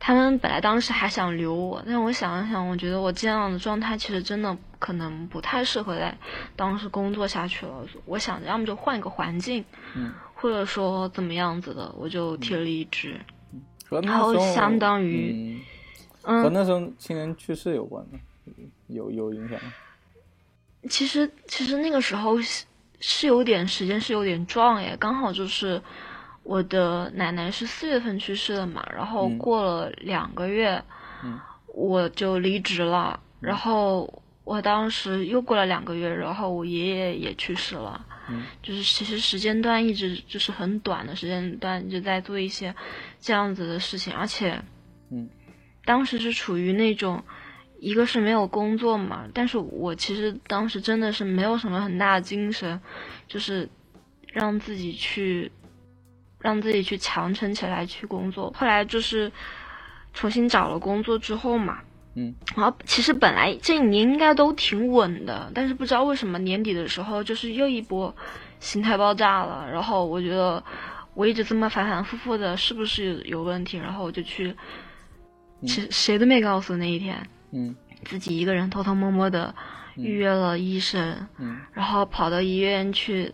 [0.05, 6.12] 他们本来当时还想留我，但我想了想，我觉得我这样的状态其实真的可能不太适合在
[6.57, 7.86] 当时工作下去了。
[8.05, 9.64] 我想着要么就换一个环境，
[9.95, 13.14] 嗯，或者说怎么样子的，我就提了离职。
[13.88, 15.57] 然后相当于
[16.25, 18.18] 嗯和嗯，那时候亲人去世有关吗？
[18.89, 19.73] 有有影响吗？
[20.89, 22.64] 其实其实那个时候是
[23.01, 25.81] 是有点时间是有点撞耶，刚好就是
[26.43, 30.83] 我的奶奶是四月份去世的嘛，然后嗯过了两个月，
[31.25, 38.05] 嗯我就离职了，然后我当时又过了两个月，然后我爷爷也去世了。
[38.29, 42.75] 嗯就是其实时间段一直就是很短的时间段，一直在做一些
[43.20, 44.64] 这样子的事情，而且，嗯，
[45.85, 47.22] 当时是处于那种，
[47.80, 52.80] 一个是没有工作嘛，但是我其实当时真的是没有什么很大的精神，
[53.26, 53.68] 就是
[54.26, 55.51] 让自己去，
[56.39, 58.53] 让自己去强撑起来去工作。
[58.57, 59.30] 后来就是
[60.12, 61.80] 重新找了工作之后嘛，
[62.14, 68.14] 嗯然后其实本来这一年应该都挺稳的，但是不知道为什么年底的时候就是又一波
[68.61, 69.68] 心态爆炸了。
[69.72, 70.62] 然后我觉得
[71.14, 73.78] 我一直这么反反复复的，是不是有问题？
[73.78, 74.55] 然后我就去，
[75.67, 77.75] 其实谁都没告诉那一天，嗯。
[78.05, 79.55] 自己一个人偷偷摸摸的
[79.95, 81.61] 预约了医生，嗯。
[81.73, 83.33] 然后跑到医院去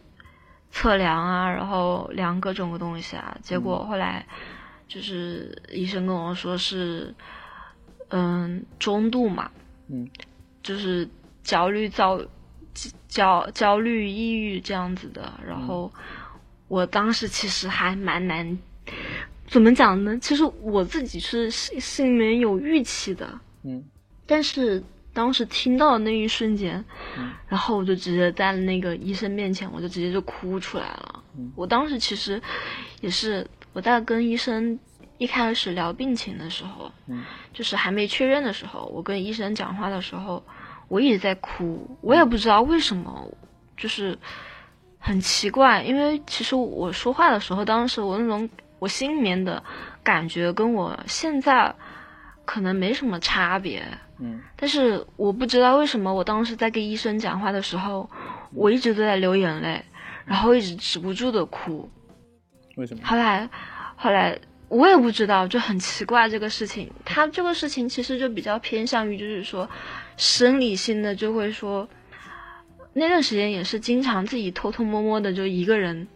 [0.71, 4.27] 测量啊，然后量各种个东西啊，结果后来
[4.87, 7.15] 就是医生跟我说是，
[8.09, 9.51] 嗯，中度嘛，
[9.89, 10.09] 嗯。
[10.63, 11.09] 就是
[11.43, 12.21] 焦虑、躁、
[13.07, 15.33] 焦焦虑、抑郁这样子的。
[15.47, 15.91] 然后
[16.67, 18.59] 我当时其实还蛮难，
[19.49, 20.19] 怎么讲呢？
[20.19, 23.83] 其实我自己是心心里面有预期的，嗯。
[24.27, 24.83] 但是
[25.15, 26.85] 当时听到的那一瞬间，
[27.17, 27.33] 嗯。
[27.49, 31.25] 然后我就直接在那个医生面前，我就直接就哭出来了。
[31.37, 31.51] 嗯。
[31.57, 32.41] 我当时其实
[33.01, 34.79] 也是我在跟医生
[35.17, 37.25] 一开始聊病情的时候，嗯。
[37.55, 40.45] 就是还没确认的时候，我跟医生讲话的时候，
[40.89, 43.27] 我一直在哭，我也不知道为什么，
[43.77, 44.17] 就是
[44.99, 48.49] 很奇怪，因为其实我说话的时候，当时我那种
[48.79, 49.63] 我心里面的
[50.03, 51.75] 感觉跟我现在
[52.45, 53.83] 可能没什么差别，
[54.19, 58.09] 嗯但是我不知道为什么我当时在跟医生讲话的时候，
[58.53, 59.85] 我一直都在流眼泪，
[60.25, 61.91] 然后一直止不住的哭。
[62.77, 63.03] 为什么？
[63.05, 63.49] 后来，
[63.97, 66.91] 后来我也不知道，就很奇怪这个事情。
[67.05, 69.69] 他这个事情其实就比较偏向于，就是说
[70.17, 71.89] 生理性的，就会说
[72.93, 76.07] 那段时间也是经常自己偷偷摸摸的就一个人，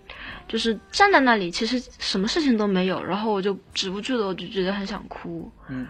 [0.52, 5.50] 就是站在那里，其实什么事情都没有，然后我就止不住的，我就觉得很想哭。
[5.70, 5.86] 嗯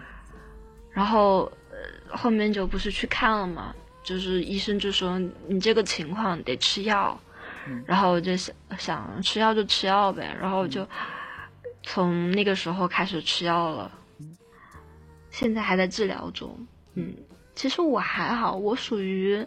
[0.93, 7.19] 然后呃后面就不是去看了嘛，就是医生就说你这个情况得吃药，
[7.67, 10.87] 嗯然后我就想想吃药就吃药呗，然后就
[11.81, 13.91] 从那个时候开始吃药了，
[15.29, 16.57] 现在还在治疗中。
[16.93, 17.13] 嗯，
[17.53, 19.45] 其实我还好，我属于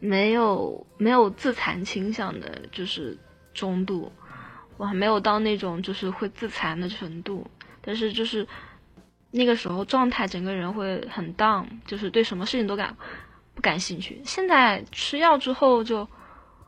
[0.00, 3.16] 没有没有自残倾向的，就是
[3.54, 4.12] 中度，
[4.76, 7.46] 我还没有到那种就是会自残的程度，
[7.80, 8.46] 但是就是
[9.30, 12.96] 那个时候状态整个人会很 down，就是对什么事情都感
[13.54, 14.20] 不感兴趣。
[14.24, 16.06] 现在吃药之后就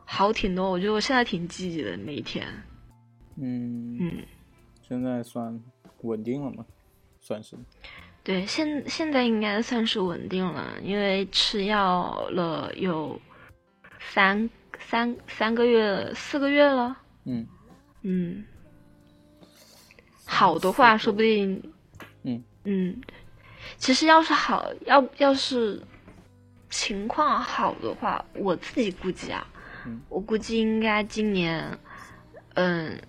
[0.04, 2.46] 好挺多，我觉得我现在挺积极的，每一天。
[3.36, 4.24] 嗯，嗯，
[4.82, 5.60] 现在算
[6.02, 6.64] 稳定了吗？
[7.20, 7.56] 算是。
[8.22, 13.20] 对，现现在应该算是稳定了，因为吃药了有
[14.00, 14.48] 三
[14.78, 16.96] 三三个月、四个月了。
[17.24, 17.46] 嗯
[18.02, 18.44] 嗯，
[20.24, 21.62] 好的话，说不定，
[22.22, 22.42] 嗯。
[22.64, 23.00] 嗯，
[23.78, 25.80] 其实要是好，要要是
[26.68, 29.46] 情况好的话，我自己估计啊，
[29.86, 30.00] 嗯。
[30.08, 31.78] 我估计应该今年，
[32.54, 33.00] 嗯，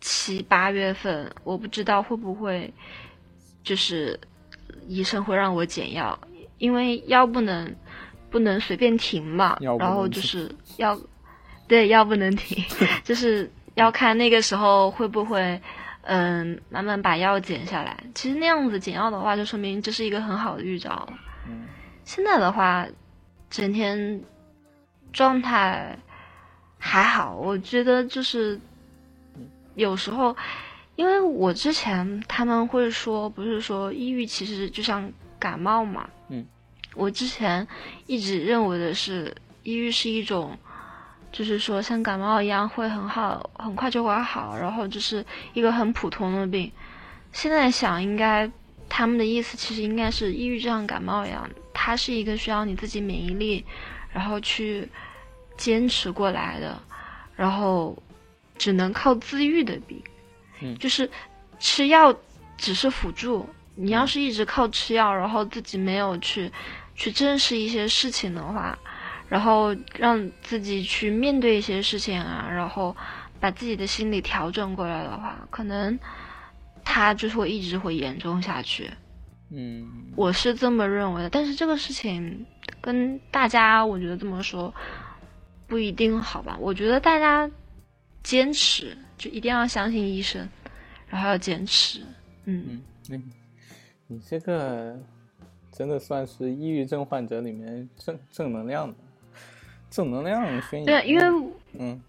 [0.00, 2.72] 七八月份，我不知道会不会
[3.62, 4.18] 就是
[4.86, 6.18] 医生会让我减药，
[6.58, 7.74] 因为药不能
[8.30, 10.98] 不能随便停嘛然后就是要
[11.66, 12.62] 对药不能停，
[13.04, 15.60] 就是要看那个时候会不会
[16.02, 17.96] 嗯慢慢把药减下来。
[18.14, 21.14] 其实那样子减药的话，就说明这是一个很好的预兆了。
[21.48, 21.64] 嗯
[22.04, 22.86] 现在的话，
[23.48, 24.22] 整天
[25.12, 25.96] 状态
[26.78, 28.60] 还好，我觉得就是
[29.74, 30.36] 有时候，
[30.96, 36.44] 因为我之前他们会说，不是说抑郁其实就像感冒嘛，嗯，
[36.94, 37.66] 我之前
[38.06, 40.58] 一直认为的是抑郁是一种。
[41.32, 45.24] 就是说，像感冒一样会很好，很快就会好，然后就是
[45.54, 46.70] 一个很普通的病。
[47.32, 48.48] 现在想，应该
[48.88, 53.64] 他们的意思其实应该是抑郁症像感冒一样，它是一个需要你自己免疫力，
[54.12, 54.86] 然后去
[55.56, 56.78] 坚持过来的，
[57.34, 57.96] 然后
[58.58, 60.00] 只能靠自愈的病。
[60.60, 61.10] 嗯就是
[61.58, 62.14] 吃药
[62.58, 66.52] 只是辅助，你要是一直靠吃药，然后自己没有去
[66.94, 68.78] 去正视一些事情的话，
[69.32, 72.94] 然后让自己去面对一些事情啊，然后
[73.40, 75.98] 把自己的心理调整过来的话，可能
[76.84, 78.90] 它就是会一直会严重下去。
[79.48, 82.44] 嗯我是这么认为的，但是这个事情
[82.82, 84.74] 跟大家我觉得这么说
[85.66, 86.54] 不一定好吧？
[86.60, 87.50] 我觉得大家
[88.22, 90.46] 坚持就一定要相信医生，
[91.08, 92.00] 然后要坚持。
[92.44, 93.22] 嗯，嗯，你
[94.08, 94.94] 你这个
[95.72, 98.94] 真的算是抑郁症患者里面正正能量的，
[99.92, 100.86] 正能量宣言。
[100.86, 102.02] 对，因为嗯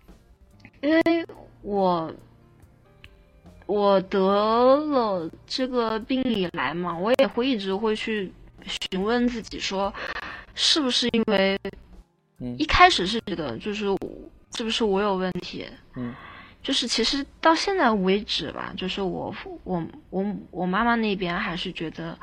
[0.81, 1.25] 因为
[1.61, 2.11] 我
[3.65, 8.31] 我得了这个病以来嘛，我也会一直会去
[8.91, 9.93] 询问自己说，
[10.55, 11.59] 是不是因为
[12.39, 13.99] 嗯一开始是觉得就是我
[14.55, 16.15] 是不是我有问题，嗯
[16.61, 22.17] 就是其实到现在为止吧，就是我我我我妈妈那边还是觉得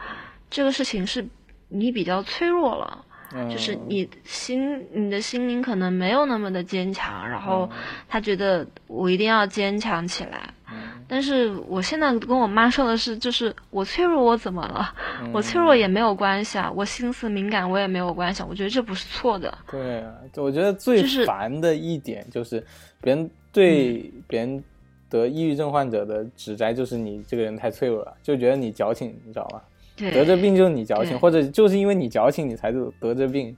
[0.48, 1.26] 这个事情是
[1.68, 3.04] 你比较脆弱了。
[3.34, 7.68] 嗯，就是你心你的心灵可能没有那么的坚强，然后
[8.08, 10.52] 他觉得我一定要坚强起来。
[10.72, 10.78] 嗯
[11.08, 14.94] 但是我现在跟我妈说的是，就是我脆弱，我怎么了？
[15.20, 18.46] 嗯我脆弱也没有关系啊，我心思敏感我也没有关系啊。
[18.48, 19.52] 我觉得这不是错的。
[19.68, 22.64] 对啊，我觉得最烦的一点就是
[23.00, 24.62] 别人对别人
[25.08, 29.60] 得抑郁症患者的指摘，就是你这个人太脆弱了，就觉得你矫情，你知道吗？
[29.96, 33.56] 对，得这病就是你矫情，或者就是因为你矫情，你才得得这病，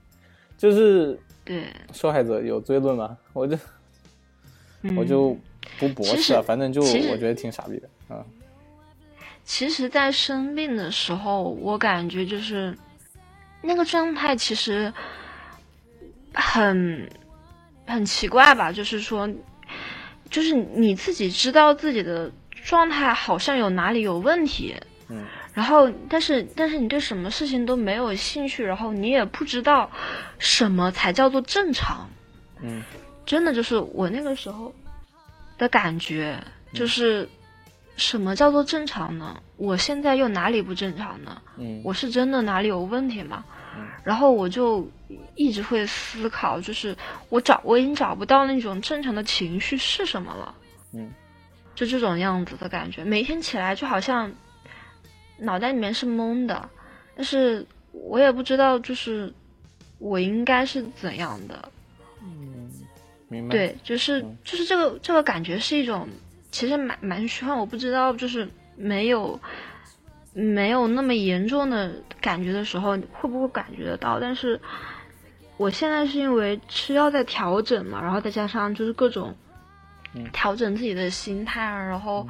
[0.57, 3.17] 就是对，受害者有罪论吗。
[3.33, 3.57] 我就
[4.81, 5.37] 嗯、我就
[5.79, 8.25] 不驳斥了，反正就我觉得挺傻逼的啊。
[9.45, 12.77] 其实，在生病的时候，我感觉就是
[13.61, 14.91] 那个状态，其实
[16.33, 17.09] 很
[17.85, 18.71] 很奇怪吧？
[18.71, 19.29] 就是说，
[20.29, 24.75] 就是你自己知道自己的状态好像有哪里有问题，
[25.09, 29.89] 嗯然后但是但是你对什么事情都没有兴趣，然后你也不知道
[30.39, 32.09] 什么才叫做正常。
[32.61, 32.83] 嗯
[33.25, 34.73] 真的就是我那个时候
[35.57, 36.37] 的感觉，
[36.73, 37.27] 就是
[37.95, 39.41] 什么叫做正常呢？
[39.55, 41.41] 我现在又哪里不正常呢？
[41.57, 43.45] 嗯，我是真的哪里有问题吗
[43.77, 43.87] 嗯？
[44.03, 44.85] 然后我就
[45.35, 46.95] 一直会思考，就是
[47.29, 50.55] 我找我已经找不到那种正常的情绪是什么了，
[50.93, 51.11] 嗯，
[51.75, 54.29] 就这种样子的感觉，每天起来就好像
[55.43, 56.69] 脑袋里面是懵的，
[57.15, 59.31] 但是我也不知道就是
[59.99, 61.69] 我应该是怎样的，
[62.21, 62.71] 嗯
[63.27, 63.51] 明白。
[63.51, 64.37] 对，就是嗯。
[64.43, 66.07] 就是这个这个感觉是一种，
[66.51, 69.39] 其实蛮蛮虚幻，我不知道就是没有
[70.33, 74.19] 没有那么严重的感觉的时候，会不会感觉得到？
[74.19, 74.59] 但是
[75.57, 79.35] 我现在是因为吃药在调整嘛，然后再加上就是各种
[80.13, 80.23] 嗯。
[80.31, 82.27] 调整自己的心态啊，然后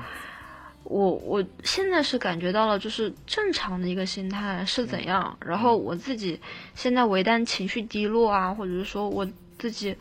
[0.84, 6.40] 我我现在是感觉到了，就是正常的一个心态是怎样，然后我自己
[6.76, 9.28] 现在我一旦情绪低落啊，或者是说我
[9.58, 9.96] 自己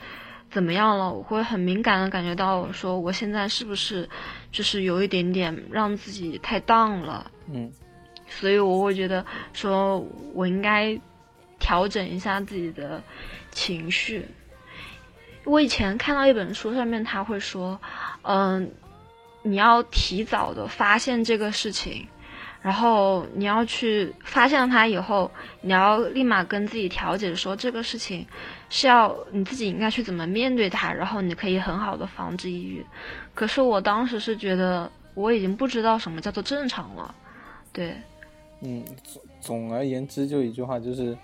[0.50, 4.08] 怎么样了，我会很敏感的感觉到，说我现在是不是
[4.50, 7.72] 就是有一点点让自己太 down 了，嗯
[8.28, 9.98] 所以我会觉得说
[10.32, 10.98] 我应该
[11.58, 13.02] 调整一下自己的
[13.50, 14.26] 情绪。
[15.44, 17.80] 我以前看到一本书，上面他会说，
[18.22, 18.70] 嗯、
[19.42, 22.06] 你要提早的发现这个事情，
[22.62, 25.30] 然后你要去发现它以后，
[25.60, 28.24] 你要立马跟自己调解说这个事情
[28.70, 32.84] 是要你自己应该去怎么面对它，然后你可以很好的防止抑郁。
[33.34, 37.14] 可是我当时是觉得我已经不知道什么叫做正常了，
[37.72, 37.94] 对，
[38.60, 41.16] 嗯，总总而言之，就一句话，就是，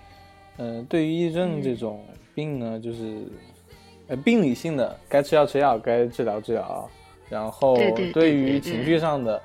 [0.57, 2.05] 呃，对于抑郁症这种
[2.35, 3.25] 病呢，就是，
[4.07, 6.89] 呃，病理性的，该吃药吃药，该治疗治疗，
[7.29, 7.75] 然后
[8.13, 9.41] 对于情绪上的，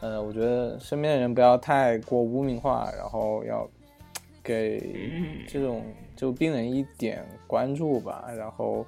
[0.00, 3.68] 呃，我觉得身边的人不要太过污名化，然后要
[4.42, 4.78] 给
[5.12, 5.44] 嗯。
[5.46, 5.84] 这种
[6.16, 8.84] 就病人一点关注吧，然后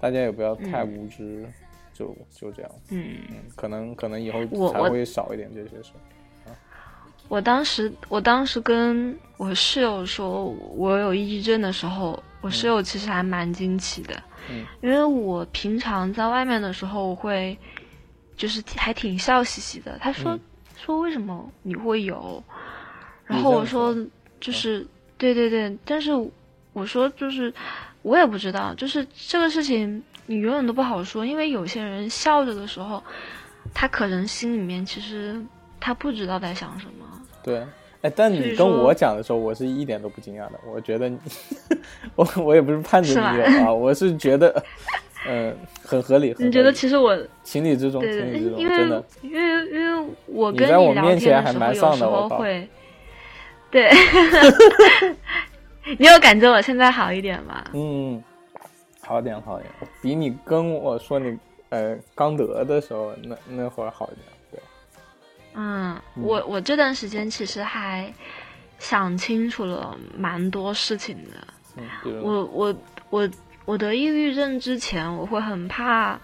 [0.00, 1.46] 大家也不要太无知，
[1.92, 5.90] 就就这样，嗯，嗯，可能可能以后才会少一点这些事。
[7.28, 14.20] 我当时我当时跟我室友说我有抑郁症的时候，我室友其实还蛮惊奇的，
[14.50, 14.66] 嗯。
[14.80, 17.56] 因为我平常在外面的时候我会
[18.40, 19.98] 就是还挺笑嘻嘻的。
[20.00, 20.40] 他说、嗯
[20.82, 22.42] 说为什么你会有？
[23.26, 23.94] 然后我说
[24.40, 24.86] 就是、
[25.18, 26.10] 对对对，但是
[26.72, 27.52] 我说就是
[28.00, 33.02] 我也不知道，就是这个事情你永远都不好说，因为有些人笑着的时候，
[33.74, 35.38] 他可能心里面其实
[35.78, 37.04] 他不知道在想什么。
[37.42, 37.62] 对，
[38.00, 40.58] 哎，但你跟我讲的时候，我是一点都不惊讶的。
[40.66, 41.18] 我觉得你，
[42.16, 44.64] 我我也不是盼着你有啊，我是觉得，
[45.26, 46.32] 嗯、很合理。
[46.34, 49.04] 很你觉得其实我情理之中，对对情理之，中，真的。
[49.22, 52.68] 因为因为我你跟在我面聊天的时候，前还蛮有时丧的我会，
[53.70, 53.90] 对，
[55.98, 57.64] 你有感觉我现在好一点吗？
[57.72, 58.22] 嗯，
[59.02, 64.26] 好点好点，比你跟我说你呃刚得的时候那那会儿好一点。
[64.50, 64.60] 对，
[65.54, 68.12] 嗯，我我这段时间其实还
[68.78, 71.46] 想清楚了蛮多事情的。
[72.22, 72.74] 我我
[73.10, 73.30] 我
[73.70, 76.18] 我得抑郁症之前，我会很怕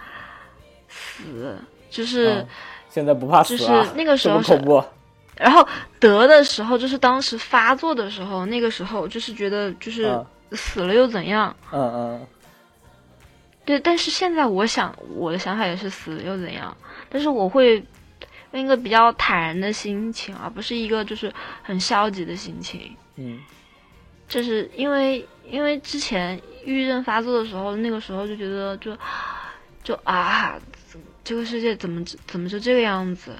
[0.88, 1.56] 死，
[1.88, 2.40] 就是。
[2.40, 2.46] 嗯
[2.88, 4.82] 现在不怕死就是啊，那个时候是恐怖。
[5.36, 5.68] 然后
[6.00, 11.54] 得的时候，就是当时发作的时候，那个时候就是觉得就是嗯死了又怎样？
[11.72, 12.26] 嗯嗯
[13.66, 16.74] 对，但是现在我想，我的想法也是死了又怎样？
[17.10, 17.84] 但是我会
[18.52, 21.30] 用一个比较坦然的心情，而不是一个就是
[21.62, 22.96] 很消极的心情。
[23.16, 23.38] 嗯
[24.28, 28.96] 就是因为因为之前抑郁症发作的时候，那个时候就觉得就
[29.84, 30.58] 就啊，
[31.22, 33.32] 这个世界怎么怎么就这个样子，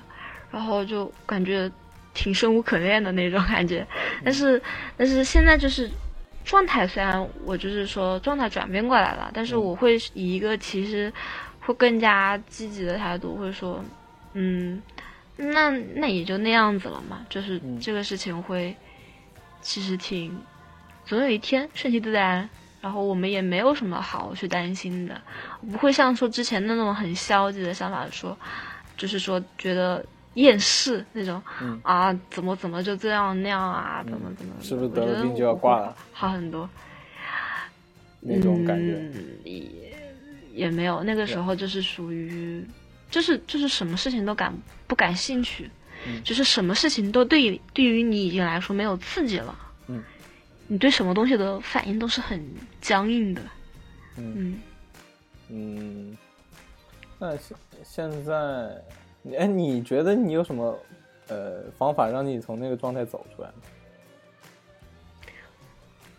[0.51, 1.71] 然后就感觉
[2.15, 3.85] 挺生无可恋的那种感觉。
[4.25, 4.63] 但是
[4.97, 5.91] 但是现在就是
[6.45, 11.13] 状态，虽然我就是说状态转变过来了，但是嗯我会以一个其实
[11.61, 13.85] 会更加积极的态度，会说，
[14.35, 14.81] 嗯，
[15.37, 18.77] 那那也就那样子了嘛，就是嗯这个事情会
[19.61, 20.41] 其实挺。
[21.07, 22.49] 总有一天顺其自然，
[22.81, 25.19] 然后我们也没有什么好去担心的，
[25.71, 28.37] 不会像说之前那种很消极的想法说，
[28.97, 30.05] 就是说觉得
[30.35, 31.81] 厌世那种、嗯。
[31.83, 36.69] 啊，怎么怎么就这样那样啊，怎么怎么，是不是得得了病就要挂了好很多
[38.21, 38.65] 那种。
[38.65, 38.99] 感觉。
[39.15, 39.97] 嗯、也
[40.53, 42.67] 也没有，那个时候就是属于，
[43.11, 44.53] 就是就是什么事情都感
[44.87, 45.71] 不感兴趣，
[46.07, 46.23] 嗯。
[46.25, 49.66] 就是什么事情都对对于你已经来说没有刺激了，嗯，
[50.69, 52.45] 你对什么东西的反应都是很
[52.81, 53.43] 僵硬的，
[54.17, 54.61] 嗯
[55.49, 56.19] 嗯，嗯，
[57.19, 58.35] 那现现在，
[59.39, 60.79] 哎，你觉得你有什么
[61.29, 63.55] 呃方法让你从那个状态走出来吗？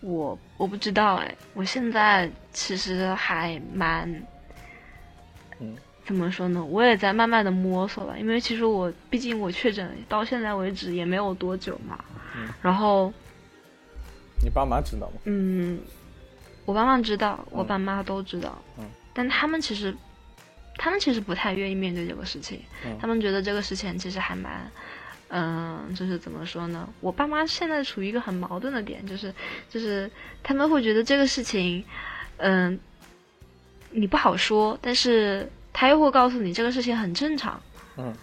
[0.01, 4.07] 我我不知道哎，我现在其实还蛮，
[5.59, 5.75] 嗯，
[6.05, 6.63] 怎么说呢？
[6.63, 11.99] 我也在慢慢的摸索吧，因为其实我毕竟我确诊到现在为止也没有多久嘛，
[12.35, 13.11] 嗯然后
[14.43, 15.17] 你爸妈知道吗？
[15.25, 15.79] 嗯，
[16.65, 17.67] 我爸妈知道，我嗯。
[17.67, 19.95] 爸妈都知道，嗯，但他们其实，
[20.77, 22.97] 他们其实不太愿意面对这个事情，嗯。
[22.99, 24.71] 他们觉得这个事情其实还蛮，
[25.29, 26.87] 嗯，就是怎么说呢？
[27.01, 29.33] 我爸妈现在处于一个很矛盾的点，就是
[29.69, 30.09] 就是
[30.43, 31.83] 他们会觉得这个事情，
[32.37, 32.79] 嗯，
[33.91, 37.59] 你不好说，但是他又会告诉你这个事情很正常，
[37.97, 38.13] 嗯，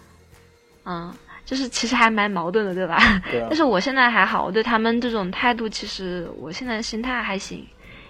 [0.85, 1.13] 嗯，
[1.45, 2.97] 就是其实还蛮矛盾的，对吧？
[3.31, 7.65] 对啊 但，是我现在还好，我对他们这种态度，其实我现在心态还行，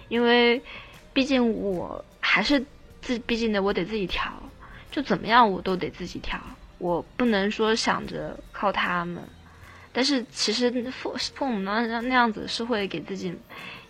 [0.08, 0.60] 因为
[1.12, 2.64] 毕竟我还是
[3.02, 4.32] 自，毕竟的，我得自己调，
[4.90, 6.40] 就怎么样我都得自己调，
[6.78, 9.22] 我不能说想着靠他们。
[9.92, 13.34] 但是其实父父母那那样子是会给自己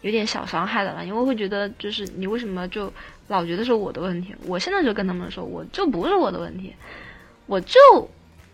[0.02, 2.92] 有点小伤害的了，因为会觉得就是你为什么就
[3.26, 4.32] 老觉得是我的问题？
[4.46, 6.72] 我现在就跟他们说，我就不是我的问题，
[7.46, 7.80] 我就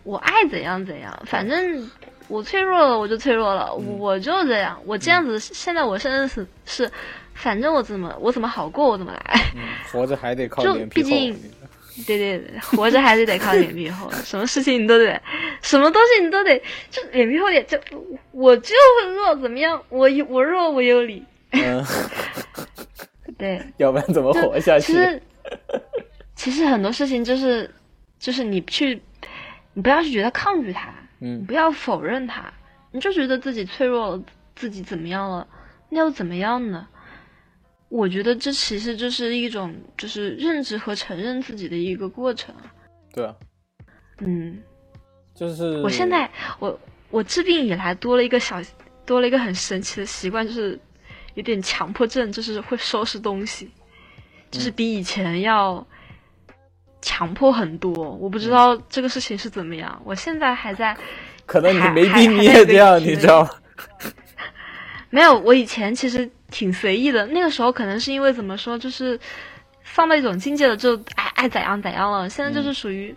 [0.03, 1.89] 我爱怎样怎样，反正
[2.27, 6.89] 我脆弱了我就脆弱了，嗯我就这样，我这样子，现在我现在是是，
[7.33, 11.09] 反正我怎么我怎么好过我怎么来，嗯，活着还得靠就脸皮厚。
[11.09, 11.51] 毕竟
[12.07, 15.21] 对对对，活着还是得靠脸皮厚，什么事情你都得，
[15.61, 16.57] 什么东西你都得，
[16.89, 17.77] 就脸皮厚点，就
[18.31, 18.73] 我就
[19.03, 21.85] 会弱怎么样，我有我弱我有理，嗯，
[23.37, 24.87] 对， 要不然怎么活下去？
[24.87, 25.21] 其实，
[26.35, 27.69] 其实很多事情就是，
[28.17, 28.99] 就是你去，
[29.73, 32.51] 你不要去觉得抗拒它，你嗯不要否认它，
[32.91, 34.23] 你就觉得自己脆弱了，
[34.55, 35.47] 自己怎么样了，
[35.89, 36.87] 那又怎么样呢？
[37.89, 42.53] 我觉得这其实就是一种，就是认知和承认自己的一个过程。
[43.13, 43.35] 对啊，
[44.19, 44.59] 嗯，
[45.35, 46.79] 就是我现在我
[47.11, 48.59] 我治病以来多了一个小
[49.05, 50.79] 多了一个很神奇的习惯，就是
[51.35, 53.69] 有点强迫症，就是会收拾东西，
[54.49, 55.85] 就是嗯比以前要
[57.03, 57.91] 强迫很多。
[58.19, 60.97] 我不知道这个事情是怎么样，我现在还在
[61.45, 63.49] 可能你没病你也这样，你知道吗？
[65.11, 67.27] 没有，我以前其实挺随意的。
[67.27, 69.19] 那个时候可能是因为怎么说，就是
[69.83, 72.27] 放到一种境界了，就爱爱咋样咋样了。
[72.27, 73.13] 现在就是属于，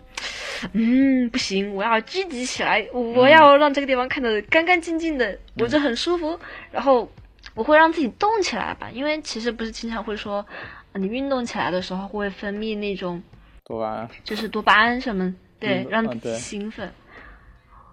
[0.73, 6.39] 嗯，不行，我要积极起来，我要让这个地方看得干干净净的，我就很舒服。
[6.71, 7.11] 然后
[7.55, 10.45] 我会让自己动起来吧，因为其实不是经常会说，
[10.91, 13.23] 呃你运动起来的时候会分泌那种
[13.67, 14.09] 对吧？
[14.23, 16.89] 就是多巴胺什么，对，嗯让自己兴奋，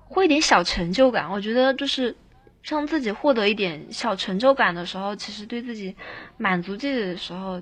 [0.06, 1.28] 会一点小成就感。
[1.28, 2.14] 我觉得就是
[2.62, 5.94] 让自己获得一点小成就感的时候，其实对自己
[6.36, 7.60] 满足自己的时候，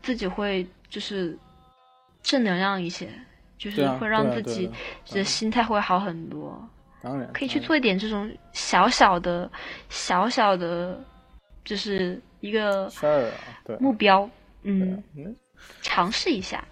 [0.00, 1.36] 自己会就是
[2.22, 3.08] 正能量一些，
[3.58, 4.70] 就是会让自己
[5.10, 6.68] 的心态会好很多。
[7.02, 9.50] 当然可以去做一点这种小小的、
[9.88, 11.02] 小小的，
[11.64, 14.28] 就是一个事儿啊，对目标，
[14.62, 15.02] 嗯
[15.82, 16.62] 尝试一下。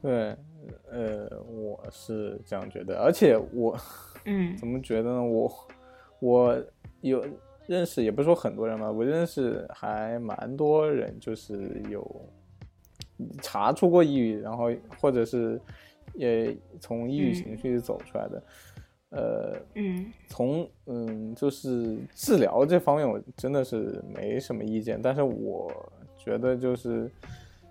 [0.00, 0.36] 对，
[0.90, 3.76] 呃，我是这样觉得，而且我
[4.24, 5.22] 嗯怎么觉得呢？
[5.22, 5.68] 我
[6.20, 6.64] 我
[7.00, 7.24] 有
[7.66, 12.28] 认识，也不是说很多人吧，我认识还蛮多人，就是有
[13.42, 14.70] 查出过抑郁，然后
[15.00, 15.60] 或者是
[16.14, 18.42] 也从抑郁嗯情绪走出来的。
[19.10, 25.00] 呃，嗯从嗯，就是治疗这方面，我真的是没什么意见。
[25.00, 25.72] 但是我
[26.18, 27.10] 觉得，就是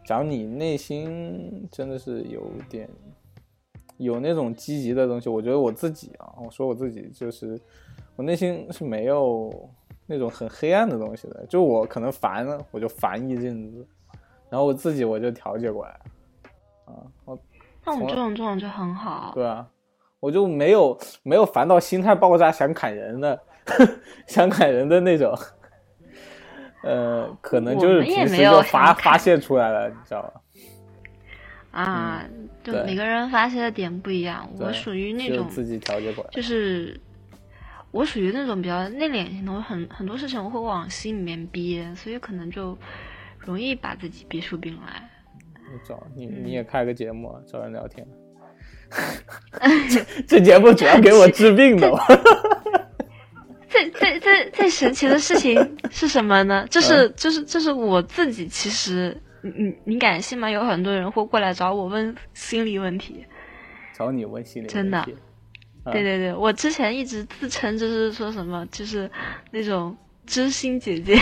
[0.07, 2.89] 假如你内心真的是有点
[3.97, 7.59] 有那种积极的东西，我觉得我自己啊，我说我自己，就是
[8.15, 9.69] 我内心是没有
[10.05, 11.45] 那种很黑暗的东西的。
[11.47, 13.85] 就我可能烦了，我就烦一阵子，
[14.49, 15.91] 然后我自己我就调节过来
[16.85, 17.37] 啊，我
[17.83, 19.33] 那种从这种这种就很好。
[19.35, 19.69] 对啊，
[20.21, 23.37] 我就没有没有烦到心态爆炸想砍人的，
[24.25, 25.37] 想砍人的那种。
[26.87, 30.41] 呃，可能就是平时没有就发发泄出来了，你知道吧？
[31.71, 32.23] 啊，
[32.63, 34.49] 就每个人发泄的点不一样。
[34.57, 36.29] 我属于那种，自己调节过来。
[36.31, 36.99] 就是
[37.91, 42.77] 我属于那种比较内敛型的，我很很多事情我会往心里面憋，所以可能就
[43.37, 45.09] 容易把自己憋出病来。
[45.69, 48.07] 你找你嗯你也开个节目啊，找人聊天。
[50.25, 51.91] 这节目主要给我治病的，
[53.77, 56.65] 最最最最神奇的事情是什么呢？
[56.69, 60.49] 就 是就是就是我自己，其实你你你敢信吗？
[60.49, 63.25] 有很多人会过来找我问心理问题。
[63.95, 64.73] 找你问心理问题。
[64.73, 65.05] 真的
[65.91, 69.09] 对对对，我之前一直自称就是说什么，就是
[69.51, 71.17] 那种知心姐姐。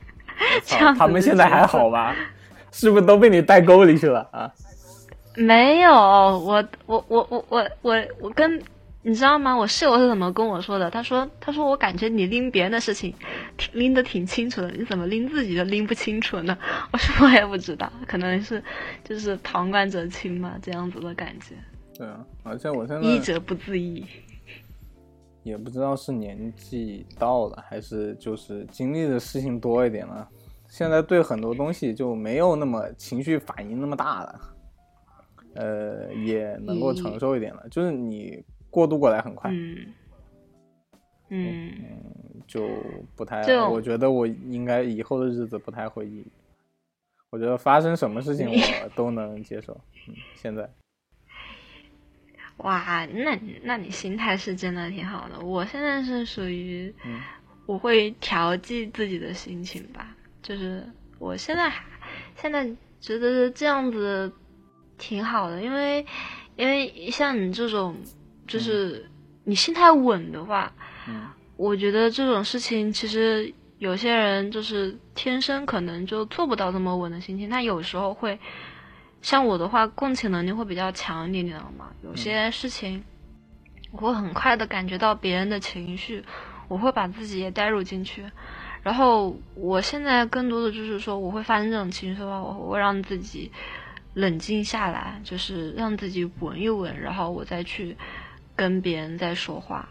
[0.66, 2.14] 这样子他们现在还好吧？
[2.72, 4.50] 是不是都被你带沟里去了啊？
[5.34, 8.62] 没有，我我我我我我我跟
[9.04, 9.54] 你知道吗？
[9.56, 10.90] 我室友是怎么跟我说的？
[10.90, 13.12] 他说他说我感觉你拎别人的事情
[13.56, 16.56] 挺拎得挺清楚的，你怎么拎自己就拎不清楚呢？
[16.92, 18.62] 我说我也不知道，可能是
[19.02, 21.54] 就是旁观者清嘛，这样子的感觉，
[21.98, 24.04] 对啊，而且我现在医者不自医。
[25.42, 30.28] 也不知道是年纪到了，还是就是经历的事情多一点了。
[30.68, 34.40] 现在对很多东西就没有那么情绪反应那么大了，
[35.56, 37.66] 呃，也能够承受一点了。
[37.72, 38.40] 就是你
[38.72, 39.92] 过渡过来很快，嗯
[41.28, 41.72] 嗯，
[42.46, 42.66] 就
[43.14, 43.42] 不太。
[43.42, 46.26] 就我觉得我应该以后的日子不太会抑郁。
[47.30, 48.48] 我觉得发生什么事情
[48.82, 49.78] 我都能接受。
[50.08, 50.68] 嗯，现在
[52.58, 55.38] 哇，那那你心态是真的挺好的。
[55.38, 57.20] 我现在是属于嗯
[57.66, 60.82] 我会调剂自己的心情吧，就是
[61.18, 61.84] 我现在还
[62.36, 62.66] 现在
[63.00, 64.32] 觉得这样子
[64.98, 66.04] 挺好的，因为
[66.56, 67.96] 因为像你这种，
[68.52, 69.08] 就是
[69.44, 70.72] 你心态稳的话，
[71.08, 71.26] 嗯
[71.56, 78.38] 我觉得这种事情其实有些人就是天生可能就做不到这么稳的心情，他有时候会
[79.20, 81.90] 像我的话，共情能力会比较强一点，你知道吗？
[82.02, 83.02] 有些事情
[83.92, 86.24] 我会很快的感觉到别人的情绪，
[86.68, 88.24] 我会把自己也带入进去。
[88.82, 93.52] 然后我现在更多的就是说，我会发生这种情绪的话，我会让自己
[94.14, 97.96] 冷静下来，就是让自己稳一稳，然后我再去
[98.56, 99.88] 跟别人在说话。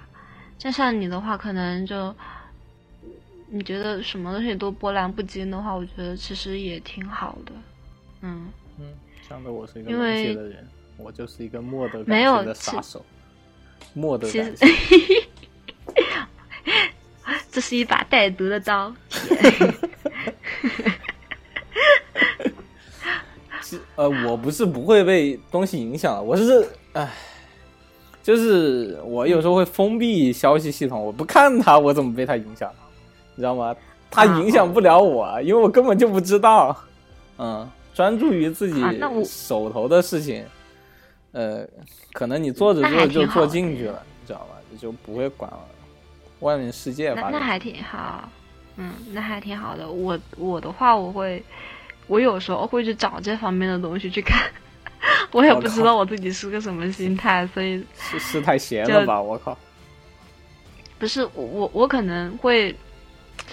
[0.57, 2.13] 就像你的话，可能就
[3.49, 7.51] 你觉得什么东西都波澜不惊的话，我觉得其实也挺好的。
[8.21, 8.47] 嗯，
[8.79, 8.85] 嗯，
[9.27, 13.05] 讲的我是一个因冷血为的人，我就是一个默的没有感情的杀手，
[13.93, 14.67] 默得其实感情。
[17.51, 18.93] 这是一把带毒的刀。
[23.61, 27.11] 其呃，呃，我不是不会被东西影响，我是唉，
[28.23, 32.71] 就是我有时候会封闭消息系统，我不看它，我怎么被它影响？
[33.35, 33.75] 你知道吗？
[34.09, 36.75] 它啊影响不了我，因为我根本就不知道。
[37.37, 38.83] 嗯，专注于自己
[39.25, 40.45] 手头的事情，
[41.31, 41.65] 呃，
[42.13, 44.57] 可能你做着做着就做进去了，你知道吧？
[44.79, 45.51] 就不会管
[46.39, 47.31] 外面世界发生。
[47.31, 48.29] 那那还挺好，
[48.77, 49.89] 嗯，那还挺好的。
[49.89, 51.43] 我我的话，我会，
[52.07, 54.49] 我有时候会去找这方面的东西去看，
[55.31, 59.21] 我也不知道我自己是个什么心态，所以是是太闲了吧？
[59.21, 59.57] 我靠！
[60.99, 62.75] 不是我我我可能会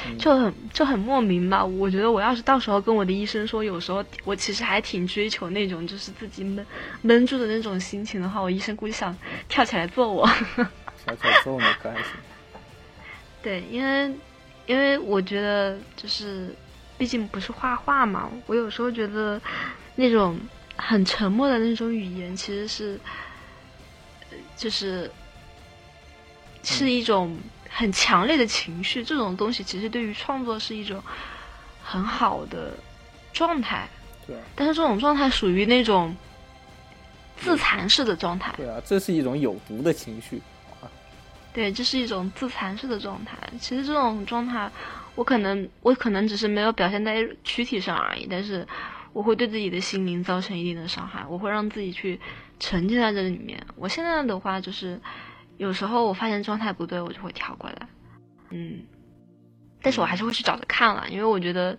[0.07, 1.65] 嗯就很就很莫名吧。
[1.65, 6.67] 我觉得我要是到时候跟我的医生说，有时候我其实还挺追求那种就是自己闷
[7.01, 9.17] 闷住的那种心情的话，我医生估计想
[9.49, 10.27] 跳起来揍我。
[11.07, 12.13] 跳起来揍你可还行？
[13.43, 14.13] 对，因为
[14.67, 16.55] 因为我觉得就是，
[16.99, 19.41] 毕竟不是画画嘛，我有时候觉得
[19.95, 20.39] 那种
[20.79, 22.99] 很沉默的那种语言，其实是，
[24.31, 25.11] 呃就是
[26.63, 27.37] 是一种
[27.69, 29.05] 很强烈的情绪。
[29.05, 31.03] 这种东西其实对于创作是一种
[31.83, 32.73] 很好的
[33.33, 33.89] 状态，
[34.27, 36.17] 对但是这种状态属于那种
[37.37, 38.55] 自残式的状态。
[38.57, 40.41] 对啊，这是一种有毒的情绪。
[41.53, 43.37] 对，这是一种自残式的状态。
[43.59, 44.71] 其实这种状态，
[45.17, 48.65] 我可能我可能只是没有表现在躯体上而已，但是
[49.19, 52.21] 我会对自己的心灵造成一定的伤害，我会让自己去
[52.61, 53.61] 沉浸在这里面。
[53.75, 55.01] 我现在的话就是，
[55.57, 57.89] 有时候我发现状态不对，我就会跳过来，
[58.51, 58.79] 嗯，
[59.83, 61.77] 但是我还是会去找着看了，因为我觉得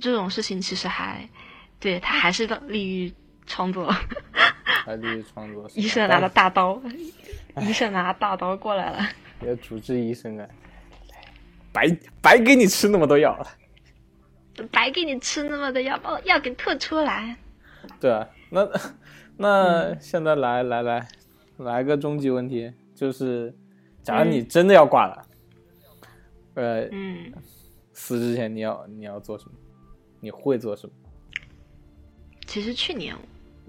[0.00, 1.28] 这种事情其实还，
[1.80, 3.12] 对他还是利于
[3.44, 3.92] 创作。
[4.84, 5.68] 还利于创作。
[5.74, 6.80] 医生拿了大刀，
[7.62, 9.04] 医生拿大刀过来了。
[9.44, 10.46] 要主治医生啊，
[11.72, 11.88] 白
[12.20, 13.46] 白给你吃那么多药了。
[14.70, 17.36] 白给你吃那么的药，把药给吐出来。
[18.00, 18.80] 对啊，那嗯
[19.36, 21.08] 那现在来来来
[21.56, 23.54] 来个终极问题，就是
[24.02, 25.26] 假如你真的要挂了，
[26.54, 27.32] 呃，嗯，
[27.92, 29.52] 死之前你要你要做什么？
[30.20, 30.92] 你会做什么？
[32.46, 33.16] 其实去年，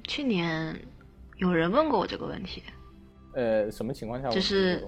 [0.03, 0.77] 去年
[1.37, 2.61] 有人问过我这个问题，
[3.33, 4.85] 呃，什么情况下我就是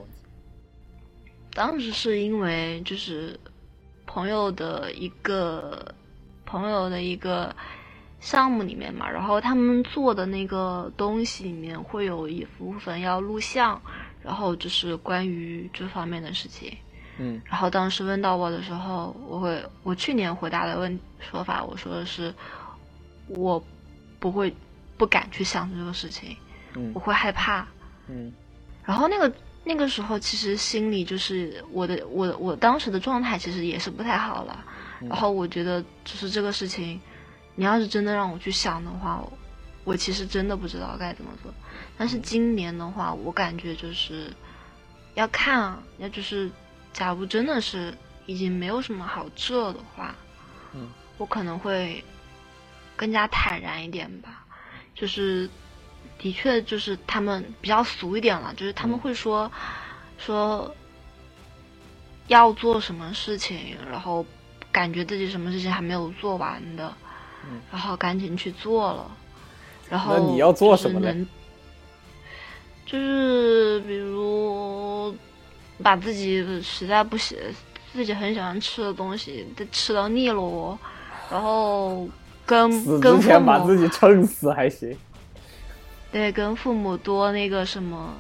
[1.54, 3.40] 当时是因为就是
[4.06, 5.94] 朋友的一个
[6.46, 7.56] 朋友的一个
[8.20, 13.80] 项目里面嘛，然后他们做的那个东西里面会有一部分要录像，
[14.24, 16.76] 然后就是关于这方面的事情。
[17.18, 22.34] 嗯然后当时问到我的时候，我会我去年回答的问说法，我说的是
[23.28, 23.64] 我
[24.20, 24.54] 不会
[24.98, 26.36] 不敢去想这个事情，
[26.76, 27.66] 嗯我会害怕。
[28.08, 28.34] 嗯
[28.84, 29.32] 然后那个
[29.66, 34.64] 那个时候，其实心里就是我的我我当时的状态其实也是不太好了。
[35.02, 37.00] 嗯然后我觉得就是这个事情，
[37.56, 39.34] 你要是真的让我去想的话，我
[39.84, 41.54] 我其实真的不知道该怎么做。
[41.98, 44.32] 但是今年的话，我感觉就是
[45.16, 46.50] 要看啊，要就是
[46.94, 47.94] 假如真的是
[48.26, 50.16] 已经没有什么好做的话，
[50.74, 52.04] 嗯，我可能会
[52.96, 54.46] 更加坦然一点吧。
[54.96, 55.50] 就是
[56.26, 59.52] 的确就是他们比较俗一点了，就是他们嗯会说、
[60.18, 60.74] 说
[62.26, 64.26] 要做什么事情，然后
[64.72, 66.92] 感觉自己什么事情还没有做完的，
[67.44, 69.12] 嗯然后赶紧去做了，
[69.88, 71.28] 然后那你要做什么呢
[72.88, 75.16] 就是比如
[75.84, 77.38] 把自己实在不喜
[77.94, 80.76] 自己很喜欢吃的东西都吃到腻了哦，
[81.30, 82.10] 然后
[82.48, 84.98] 跟跟前把自己撑死还行。
[86.16, 88.16] 对跟父母多那个什么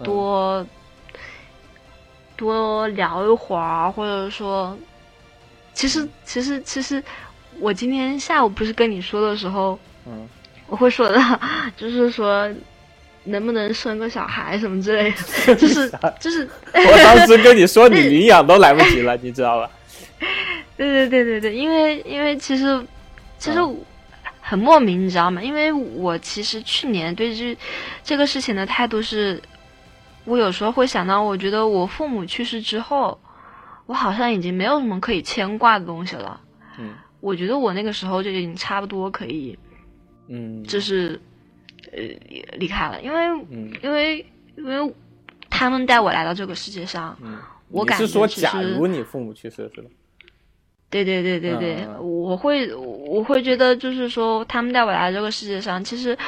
[0.00, 0.04] 嗯。
[0.04, 0.66] 多、
[2.36, 4.76] 多聊一会儿，或者说，
[5.72, 7.00] 其实其实其实，
[7.60, 10.28] 我今天下午不是跟你说的时候，嗯，
[10.66, 11.20] 我会说的，
[11.78, 12.50] 就是说
[13.22, 15.08] 能不能生个小孩什么之类
[15.46, 19.70] 的， 就是 就是，我当时跟你说你领养都来不及了，你知道吧？
[20.76, 22.84] 对对对对对，因为因为其实
[23.38, 23.78] 其实嗯
[24.50, 25.40] 很莫名，你知道吗？
[25.40, 27.56] 因为我其实去年对这
[28.02, 29.40] 这个事情的态度是，
[30.24, 33.16] 我有时候会想到，我觉得我父母去世之后，
[33.86, 36.40] 我好像已经没有什么可以牵挂的东西了。
[36.80, 39.56] 嗯我觉得我那个时候就已经差不多可以，
[40.26, 41.20] 嗯，就是
[41.92, 41.98] 呃
[42.58, 43.20] 离开了，因为
[43.50, 44.26] 嗯因为
[44.56, 44.94] 因为
[45.48, 47.38] 他们带我来到这个世界上，嗯，
[47.68, 49.88] 我感觉是假实如你父母去世是吧？
[50.90, 56.18] 对对对对对，我会我会觉得就是说，他们带我来这个世界上，其实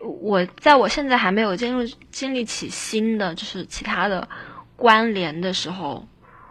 [0.00, 4.28] 我在我现在还没有进入建立起新的就是其他的
[4.74, 6.04] 关联的时候，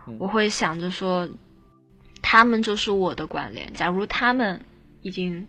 [0.08, 1.28] 嗯我会想着说，
[2.22, 3.72] 他们就是我的关联。
[3.74, 4.60] 假如他们
[5.02, 5.46] 已经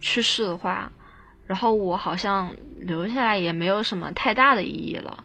[0.00, 0.90] 去世的话，
[1.46, 5.24] 然后我好像留下来也没有什么太大的意义了。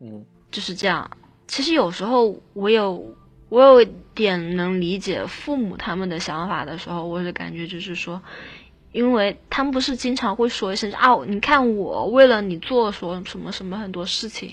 [0.00, 1.10] 嗯就是这样。
[1.48, 3.16] 其实有时候我有
[3.48, 3.84] 我有
[4.14, 8.20] 点能理解父母他们的想法的时候，我的感觉就是说，
[8.92, 14.52] 因为他们不是经常会说一声啊，你看我为了你做说什么什么很多事情，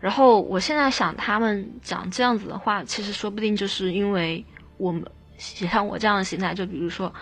[0.00, 4.44] 然后我现在想他们讲这样子的话，其实说不定就是因为
[4.76, 5.04] 我们
[5.36, 7.12] 像我这样的心态，就比如说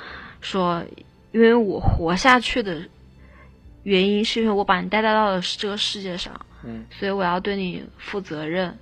[0.41, 0.85] 说，
[1.33, 2.83] 因为我活下去的
[3.85, 6.39] 原因是因为我把你带到了这个世界上。
[6.65, 8.77] 嗯所以我要对你负责任。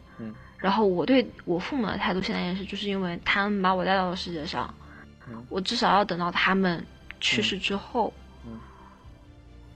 [0.60, 4.72] 嗯，然后我对我父母的态度现在也是，就是因为他们把我带到了世界上，
[5.28, 6.84] 嗯我至少要等到他们
[7.20, 8.12] 去世之后，
[8.46, 8.58] 嗯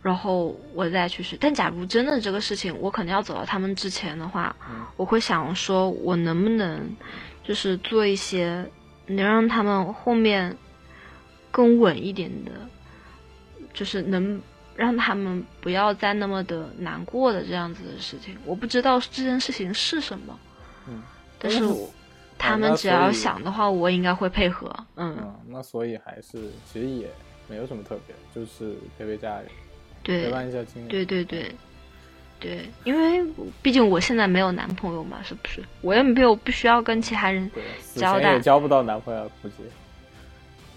[0.03, 1.37] 然后我再去世。
[1.41, 6.95] 但假如真的这个事情我可能要走到他们之前的话，嗯我会想说，我能不能
[7.43, 8.71] 就是做一些
[9.07, 10.55] 能让他们后面
[11.51, 12.53] 更稳一点的，
[13.73, 14.41] 就是能
[14.77, 18.37] 让他们不要再那么的难过的这样子的事情。
[18.45, 20.44] 我不知道这件事情是什么，嗯，
[21.45, 21.89] 但是我
[22.39, 24.75] 他们只要想的话，我应该会配合。
[24.97, 27.07] 嗯，嗯，那所以还是其实也
[27.49, 29.47] 没有什么特别，就是陪陪家人，
[30.03, 30.89] 对陪，伴一下亲人。
[30.89, 31.55] 对对对。
[32.41, 33.25] 对，因为
[33.63, 35.65] 毕竟我现在没有男朋友嘛，是不是？
[35.81, 37.51] 我也没有不需要跟其他人
[37.95, 39.55] 交代交不到男朋友，估计。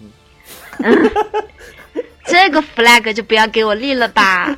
[0.00, 1.10] 嗯
[2.24, 4.54] 这个 flag 就不要给我立了吧。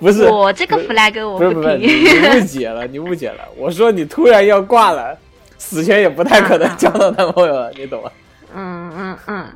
[0.00, 3.46] 不是，我这个 flag 我不是不是，你误解了，你误解了。
[3.56, 5.16] 我说你突然要挂了，
[5.58, 8.10] 死前也不太可能交到男朋友了，你懂吗？
[8.54, 9.46] 嗯嗯嗯，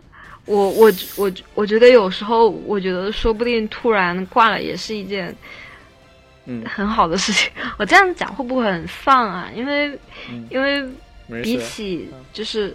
[0.45, 5.35] 我我我我觉得有时候，我觉得说不定突然挂了也是一件
[6.45, 7.51] 嗯很好的事情。
[7.79, 9.49] 我这样讲会不会很丧啊？
[9.57, 9.89] 因为
[10.31, 10.87] 嗯，因为
[11.43, 11.59] 比。
[11.59, 12.75] 起嗯就是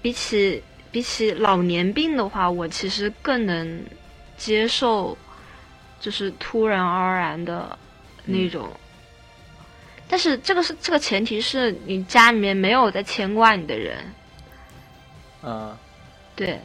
[0.00, 3.80] 比起比起老年病的话，我其实更能
[4.38, 5.16] 接受，
[6.06, 7.76] 就是突然而然的
[8.24, 8.68] 那种。
[10.06, 14.04] 但是这个是这个前提是你家里面没有在牵挂你的人，
[15.42, 15.76] 嗯
[16.36, 16.60] 对，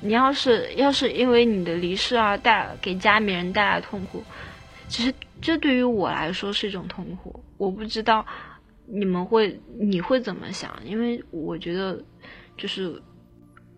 [0.00, 4.24] 你要是要是因为你的离世而带给家里面人带来痛苦，
[4.88, 5.12] 其实
[5.42, 7.44] 这对于我来说是一种痛苦。
[7.58, 8.24] 我不知道
[8.86, 12.02] 你们会你会怎么想，因为我觉得
[12.56, 13.02] 就是，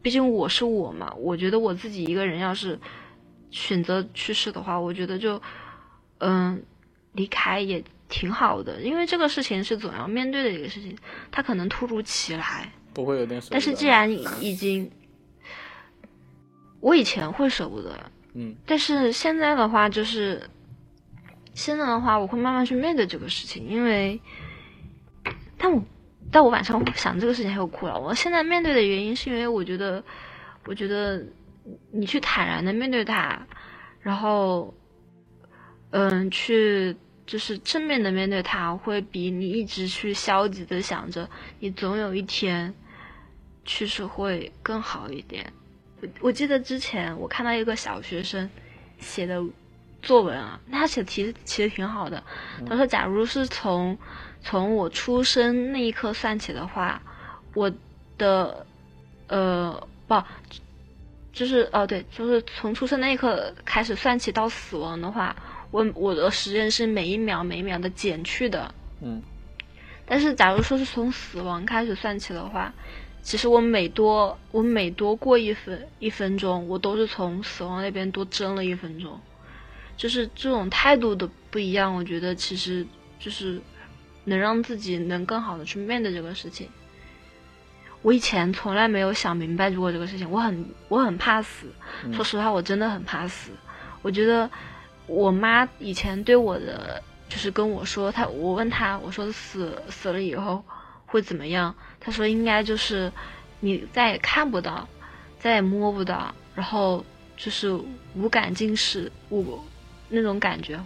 [0.03, 2.79] 毕竟我是我嘛，我觉得我自己一个人要是
[3.55, 5.41] 选择去世的话，我觉得就
[6.19, 6.61] 嗯
[7.13, 10.99] 离开也挺好的，因为这个事情是总要面对的一个事情，
[11.31, 12.69] 它可能突如其来。
[12.93, 13.55] 不会有点舍不得。
[13.55, 14.11] 但是既然
[14.43, 14.91] 已经，
[16.81, 20.51] 我以前会舍不得，嗯但是现在的话就是，
[21.55, 24.21] 现在的话我会慢慢去面对这个事情，因为，
[25.57, 25.83] 但我
[26.33, 28.01] 但我晚上想这个事情还有哭了。
[28.01, 30.03] 我现在面对的原因是因为我觉得，
[30.67, 31.25] 我觉得
[31.91, 33.47] 你去坦然的面对它，
[34.03, 34.75] 然后，
[35.91, 36.95] 嗯，去
[37.27, 41.29] 就是正面的面对它，会比你一直去消极的想着
[41.61, 42.75] 你总有一天
[43.65, 45.53] 去世会更好一点。
[46.03, 48.51] 我我记得之前我看到一个小学生
[48.99, 49.43] 写的
[50.03, 52.23] 作文啊，他写的题其实挺好的。
[52.67, 53.97] 他说，假如是从
[54.43, 57.01] 从我出生那一刻算起的话，
[57.55, 57.73] 我
[58.19, 58.67] 的
[59.29, 60.23] 呃不，
[61.35, 65.35] 就是哦对，就是从出生那一刻开始算起到死亡的话，
[65.73, 68.73] 我我的时间是每一秒每一秒的减去的。
[69.03, 69.21] 嗯
[70.07, 72.73] 但是假如说是从死亡开始算起的话，
[73.23, 79.19] 其实我每多我每多过一分一分钟，我都是从死亡那边多争了一分钟。
[79.97, 82.87] 就是这种态度的不一样，我觉得其实
[83.19, 83.61] 就是
[84.25, 86.69] 能让自己能更好的去面对这个事情。
[88.05, 91.67] 我以前从来没有想明白过这个事情，我很我很怕死，
[92.05, 93.51] 嗯说实话，我真的很怕死。
[94.03, 94.49] 我觉得
[95.07, 100.63] 我妈以前对我的就是跟我说，她我问她，我说死死了以后
[101.07, 101.75] 会怎么样？
[101.99, 103.11] 她说应该就是
[103.61, 104.87] 你再也看不到，
[105.39, 107.03] 再也摸不到，然后
[107.39, 107.73] 就是
[108.15, 109.59] 无感尽失，无
[110.11, 110.79] 那种感觉。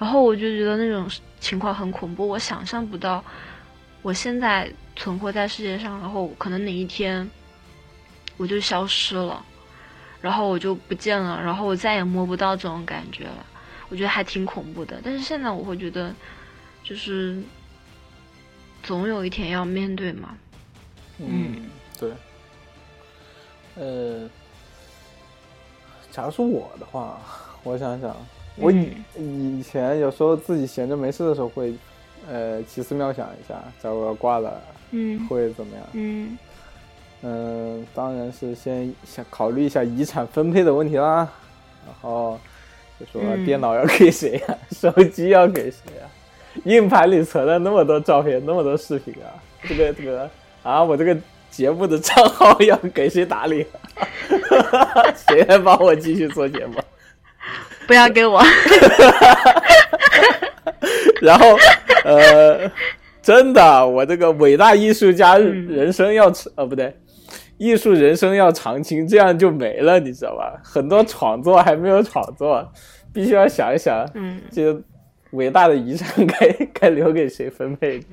[0.00, 3.24] 然后我就觉得那种情况很恐怖，我想象不到
[4.02, 4.68] 我现在
[5.00, 7.28] 存活在世界上，然后可能哪一天
[8.36, 9.42] 我就消失了。
[10.20, 13.46] 然后我就不见了，然后我再也摸不到这种感觉了，
[13.88, 15.00] 我觉得还挺恐怖的。
[15.02, 16.14] 但是现在我会觉得，
[16.84, 17.42] 就是
[18.82, 20.36] 总有一天要面对嘛。
[21.16, 22.12] 嗯，对。
[23.76, 24.28] 呃，
[26.12, 27.18] 假如是我的话，
[27.62, 28.14] 我想想，
[28.56, 31.74] 我以、以前有时候自己闲着没事的时候会，
[32.28, 34.60] 呃，奇思妙想一下，假如我要挂了
[34.90, 35.86] 嗯会怎么样？
[35.92, 36.38] 嗯。
[37.22, 41.28] 嗯，当然是先想考虑一下遗产分配的问题啦，
[41.86, 42.40] 然后
[42.98, 43.44] 就说嗯。
[43.44, 46.08] 电脑要给谁呀、 手机要给谁呀、
[46.64, 49.28] 硬盘里存了那么多照片，那么多视频啊，
[49.68, 50.30] 这个这个
[50.62, 51.14] 啊，我这个
[51.50, 53.66] 节目的账号要给谁打理、
[55.28, 56.80] 谁来帮我继续做节目？
[57.86, 58.42] 不要给我。
[61.20, 61.56] 然后，
[62.04, 62.70] 呃，
[63.22, 66.96] 真的，我这个伟大艺术家嗯人生要长，呃，不对，
[67.58, 70.60] 艺术人生要长青，这样就没了，你知道吧？
[70.64, 72.66] 很多创作还没有创作，
[73.12, 74.82] 必须要想一想，嗯，这个
[75.32, 78.06] 伟大的遗产该 该留给谁分配的。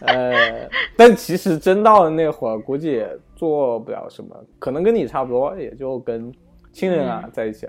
[0.06, 6.32] 呃，但其实真到了那会儿，估计也做不了什么，可能跟你差不多，也就跟
[6.72, 7.66] 亲人啊在一起，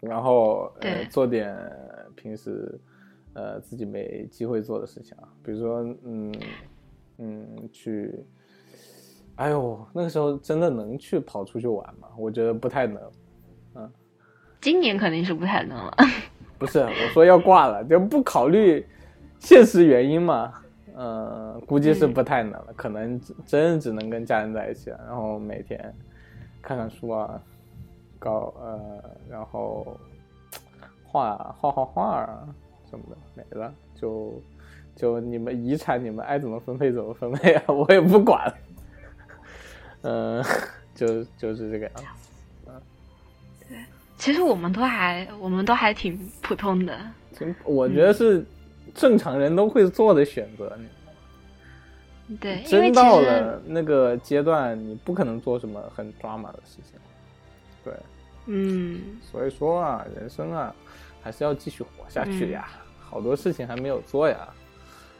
[0.00, 1.54] 然后呃做点
[2.16, 2.78] 平时
[3.34, 6.34] 呃自己没机会做的事情啊，比如说嗯
[7.18, 8.24] 嗯去，
[9.36, 12.08] 哎呦，那个时候真的能去跑出去玩吗？
[12.18, 13.02] 我觉得不太能。
[13.74, 13.90] 嗯
[14.60, 15.96] 今年肯定是不太能了。
[16.58, 18.86] 不是，我说要挂了，就不考虑
[19.38, 20.52] 现实原因嘛。
[20.94, 25.94] 呃，估计是不太能了，可能真只能跟家人在一起了，然后每天
[26.60, 27.40] 看看书啊，
[28.18, 29.96] 搞呃，然后
[31.04, 32.54] 画画画画啊
[32.90, 34.42] 什么的，没了，就
[34.94, 38.52] 就你们遗产你们爱怎么分配怎么分配啊， 我也不管。
[40.02, 40.42] 嗯、
[40.94, 42.02] 就就是这个样子。
[44.16, 46.98] 其实我们都还，我们都还挺普通的。
[47.34, 48.44] 挺我觉得是
[48.94, 50.76] 正常人都会做的选择。
[52.28, 57.00] 你对，真到了那个阶段，你不可能做什么很抓马的事情。
[57.82, 57.94] 对，
[58.46, 60.74] 嗯，所以说啊，人生啊，
[61.22, 62.68] 还是要继续活下去呀。
[62.98, 64.48] 好多事情还没有做呀。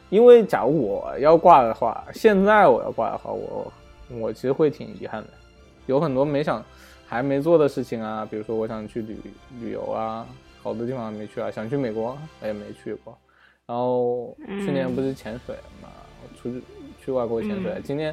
[0.09, 3.72] 因为假如我要挂的话，现在我要挂的话，我
[4.11, 5.28] 我其实会挺遗憾的，
[5.86, 6.64] 有很多没想
[7.07, 9.16] 还没做的事情啊，比如说我想去旅
[9.61, 10.26] 旅游啊，
[10.62, 13.16] 好多地方还没去啊，想去美国我也没去过。
[13.66, 15.88] 然后去年不是潜水嘛，
[16.22, 16.64] 我出去
[17.05, 18.12] 去外国潜水，嗯今年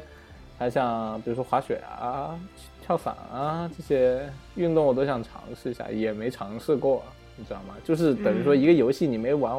[0.59, 2.39] 还想比如说滑雪啊、
[2.85, 7.03] 跳伞啊这些运动我都想尝试一下，也没尝试过，
[7.37, 7.75] 你知道吗？
[7.85, 9.55] 就是等于说一个游戏你没玩，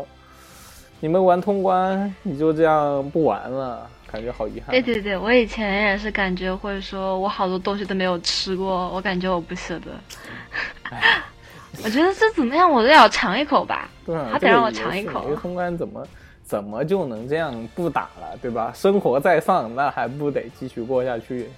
[1.01, 4.71] 你没玩通关，你就这样不玩了，感觉好遗憾。
[4.71, 9.93] 对对对，我以前也是感觉会说，我好多东西都没有吃过，我感觉我不舍得。
[11.85, 13.89] 我觉得这怎么样，我都要尝一口吧。
[14.05, 16.07] 对啊，他得让我尝一口没通关怎么
[16.43, 18.73] 怎么就能这样不打了，对吧？
[18.75, 21.49] 生活在上，那还不得继续过下去？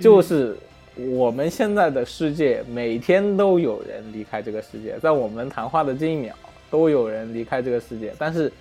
[0.00, 0.58] 就是
[0.96, 6.34] 我们现在的世界，每天都有人离开这个世界，在我们谈话的这一秒，
[6.70, 8.14] 都有人离开这个世界。
[8.18, 8.52] 但是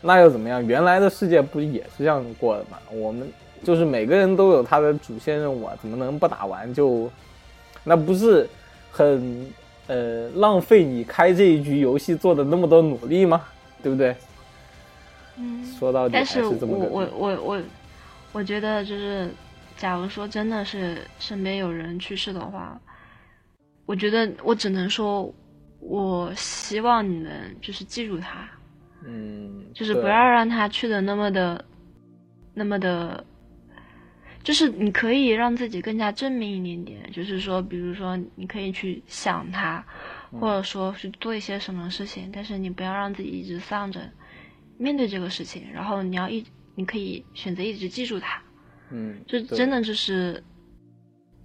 [0.00, 0.64] 那又怎么样？
[0.66, 2.78] 原来的世界不也是这样过的吗？
[2.90, 3.30] 我们
[3.62, 7.10] 就是每个人都有他的主线任务啊，怎么能不打完就？
[7.86, 8.48] 那不是
[8.90, 9.46] 很
[9.88, 13.42] 呃浪费你开这一局游戏做的那么多努力吗？
[13.82, 14.16] 对不对？
[15.36, 17.62] 嗯，说到底还但是我这么个我我我
[18.32, 19.28] 我觉得就是，
[19.76, 22.80] 假如说真的是身边有人去世的话，
[23.86, 25.32] 我觉得我只能说，
[25.80, 28.48] 我希望你能就是记住他，
[29.06, 31.64] 嗯，就是不要让他去的那么的，
[32.54, 33.24] 那么的，
[34.42, 39.84] 就是你可以让自己更加正面一点点，就是说，比如说你可以去想他，
[40.32, 40.40] 嗯。
[40.40, 44.00] 或者说去做一些什么事情，但是你不要让自己一直丧着
[44.78, 46.44] 面对这个事情，然后你要一，
[46.74, 48.42] 你可以选择一直记住他，
[48.96, 50.40] 嗯，就真的就是，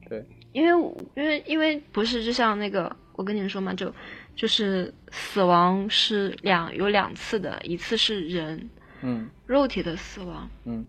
[0.07, 0.23] 对，
[0.53, 3.91] 因为因为因为不是就像那个我跟你们说嘛，就
[4.35, 8.69] 就是死亡是两有两次的，一次是人
[9.01, 9.27] 嗯。
[9.47, 10.85] 肉体的死亡，嗯，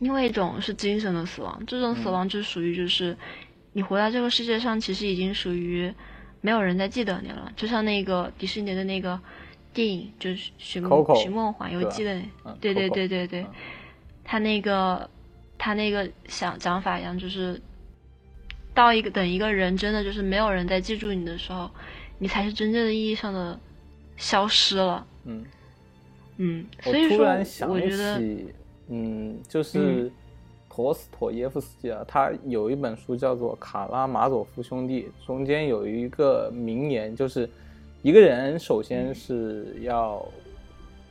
[0.00, 1.62] 另外一种是精神的死亡。
[1.66, 3.16] 这种死亡就属于就是
[3.72, 5.90] 你活在这个世界上，其实已经属于
[6.42, 9.18] 没有人在记得你了，就像那个迪士尼的那个
[9.72, 12.14] 电影，就是《寻梦寻梦环游记》的，
[12.44, 13.50] 嗯对对对对对嗯，
[14.22, 15.08] 他那个
[15.58, 17.60] 他那个想讲法一样，就是
[18.74, 21.70] 到一个等一个人真的就是没有人在记住你的时候，
[22.18, 23.58] 你才是真正的意义上的
[24.16, 25.06] 消失了。
[25.24, 25.44] 嗯，
[26.36, 28.46] 嗯，所以说然想我觉得，起，
[28.88, 30.10] 嗯，就是
[30.68, 37.48] 陀思妥耶夫斯基啊，他有一本书叫做《卡拉马佐夫兄弟》，中间有一个名言，就是
[38.02, 40.22] 一个人首先是要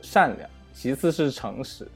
[0.00, 1.86] 善良，其次是诚实，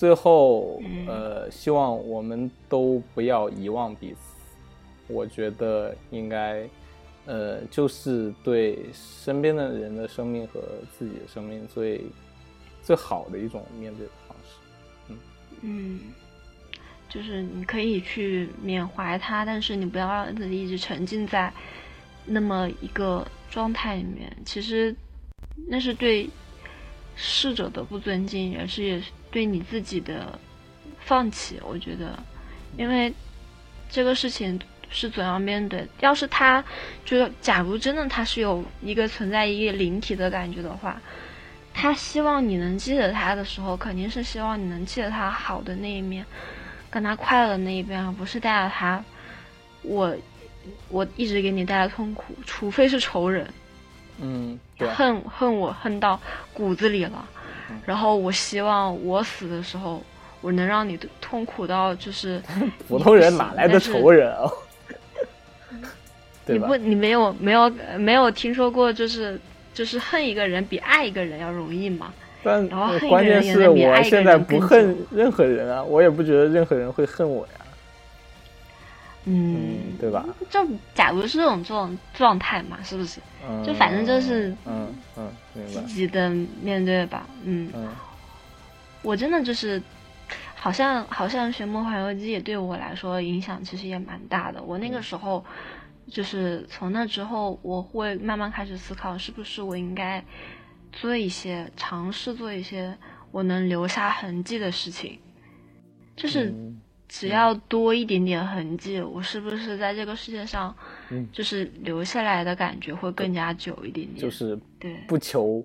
[0.00, 4.18] 最后嗯呃，希望我们都不要遗忘彼此。
[5.08, 6.66] 我觉得应该，
[7.26, 10.62] 呃，就是对身边的人的生命和
[10.96, 12.00] 自己的生命最
[12.82, 15.14] 最好的一种面对的方式。
[15.60, 16.00] 嗯，
[17.06, 21.52] 就是你可以去缅怀他，但是你不要让自己一直沉浸在
[22.24, 24.34] 那么一个状态里面。
[24.46, 24.96] 其实
[25.68, 26.26] 那是对
[27.16, 30.38] 逝者的不尊敬，也是也是对你自己的
[31.04, 31.60] 放弃。
[31.62, 32.18] 我觉得，
[32.76, 33.12] 因为
[33.90, 34.58] 这个事情
[34.90, 35.86] 是总要面对。
[36.00, 36.62] 要是他
[37.04, 41.00] 就是，假如真的他是有一个存在一个灵体的感觉的话，
[41.72, 46.24] 他希望你能记得他的时候，肯定是希望你能记得他好的那一面，
[46.90, 49.02] 跟他快乐的那一面，而不是带着他
[49.82, 50.16] 我
[50.88, 53.48] 我一直给你带来痛苦，除非是仇人。
[54.22, 56.20] 嗯，恨恨我恨到
[56.52, 57.26] 骨子里了，
[57.86, 60.02] 然后我希望我死的时候，
[60.40, 62.40] 我能让你痛苦到就是
[62.88, 64.50] 普通人哪来的仇人啊？
[66.46, 66.76] 对你不？
[66.76, 69.38] 你没有没有没有听说过就是
[69.74, 72.12] 就是恨一个人比爱一个人要容易吗？
[72.42, 77.52] 但然后关键是我现在不恨任何人啊，我也不觉得任何人会恨我呀，
[79.32, 80.26] 嗯，对吧？
[80.50, 80.58] 就
[80.94, 83.20] 假如是这种这种状态嘛，是不是？
[83.48, 85.32] 嗯，就反正就是嗯嗯，
[85.66, 86.28] 积极的
[86.60, 87.70] 面对吧，嗯。
[87.74, 87.88] 嗯
[89.02, 89.82] 我真的就是，
[90.54, 94.62] 好像好像《寻梦环游记》也对我来说影响其实也蛮大的。
[94.62, 95.42] 我那个时候，
[96.06, 100.22] 就是从那之后，我会慢慢开始思考，是不是我应该
[100.92, 102.94] 做一些尝试，做一些
[103.30, 105.18] 我能留下痕迹的事情。
[106.14, 106.78] 就是嗯
[107.10, 110.72] 只要多一点点痕迹，我是不是在这个世界上，
[111.10, 114.16] 嗯就是留下来的感觉会更加久一点点？
[114.16, 115.62] 就是对，不求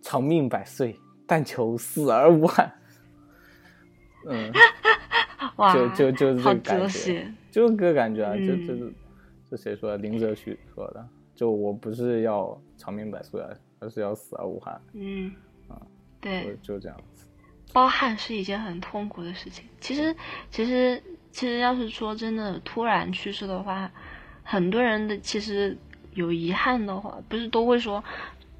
[0.00, 2.72] 长命百岁，但求死而无憾。
[4.26, 4.50] 嗯，
[5.56, 7.32] 哇，就就就是这个感觉。
[7.50, 8.92] 就这个感觉啊，就嗯就是
[9.50, 9.98] 这谁说的？
[9.98, 11.06] 林则徐说的。
[11.34, 13.50] 就我不是要长命百岁啊，
[13.80, 14.80] 而是要死而无憾。
[14.94, 15.30] 嗯，
[15.68, 15.76] 啊
[16.22, 17.15] 对，就这样子。
[17.72, 19.64] 包憾是一件很痛苦的事情。
[19.80, 20.14] 其实，
[20.50, 23.90] 其实，其实，要是说真的突然去世的话，
[24.42, 25.76] 很多人的其实
[26.14, 28.02] 有遗憾的话，不是都会说，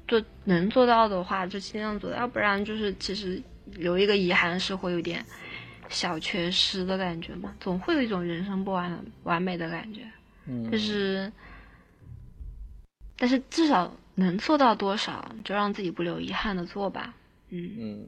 [0.07, 5.25] 做能做到的话就尽量做到，要不然就是其实留一个遗憾是会有点
[5.89, 10.01] 小缺失的感觉嘛，总会有一种人生不完完美的感觉。
[10.45, 11.31] 嗯，就是，
[13.17, 17.13] 但是至少能做到多少，就让自己不留遗憾的做吧。
[17.49, 18.07] 嗯嗯，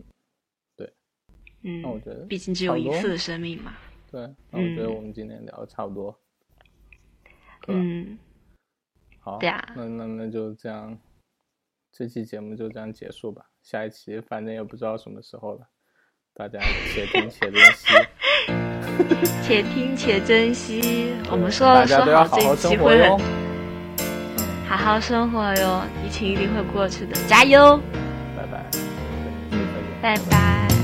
[1.62, 3.74] 嗯，那我觉得毕竟只有一次的生命嘛。
[4.12, 4.22] 对。
[4.50, 6.20] 那我觉得嗯我们今天聊的差不多。
[7.68, 8.18] 嗯，
[9.20, 10.98] 好，对啊那那那就这样，
[11.92, 13.46] 这期节目就这样结束吧。
[13.62, 15.68] 下一期反正也不知道什么时候了，
[16.34, 16.60] 大家
[16.94, 17.88] 且听且珍惜。
[19.44, 21.14] 且听且珍惜。
[21.30, 23.50] 我们说大家说好好这一期生活哟会很。
[24.68, 27.78] 好好生活哟，疫情一定会过去的，加油！
[28.36, 28.46] 拜。
[30.02, 30.79] 拜拜，拜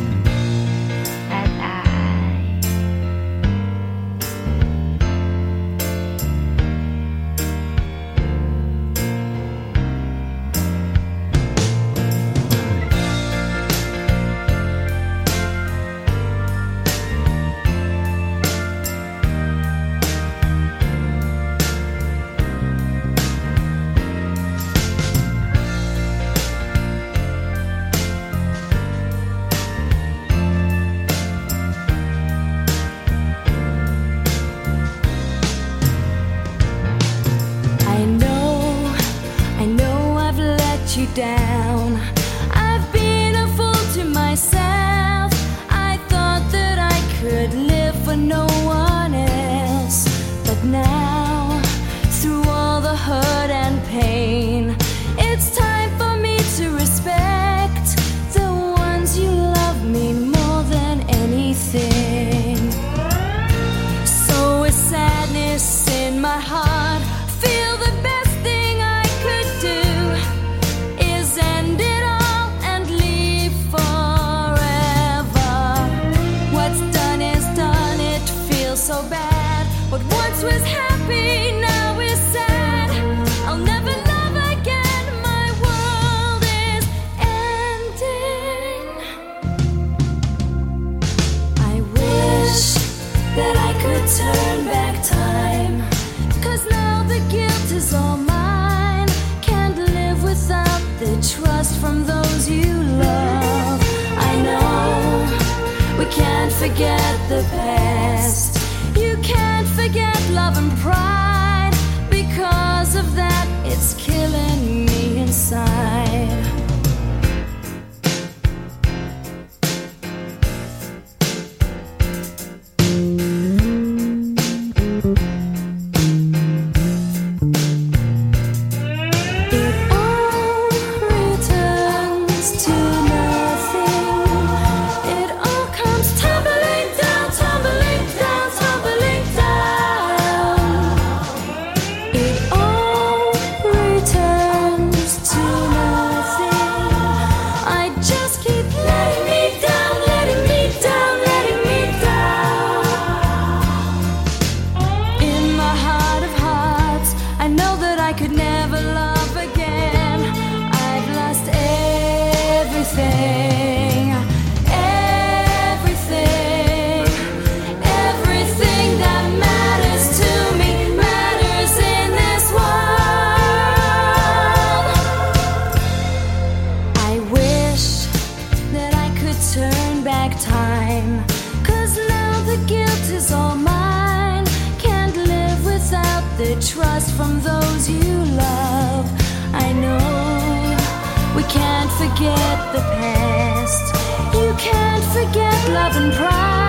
[195.85, 196.64] love and pride.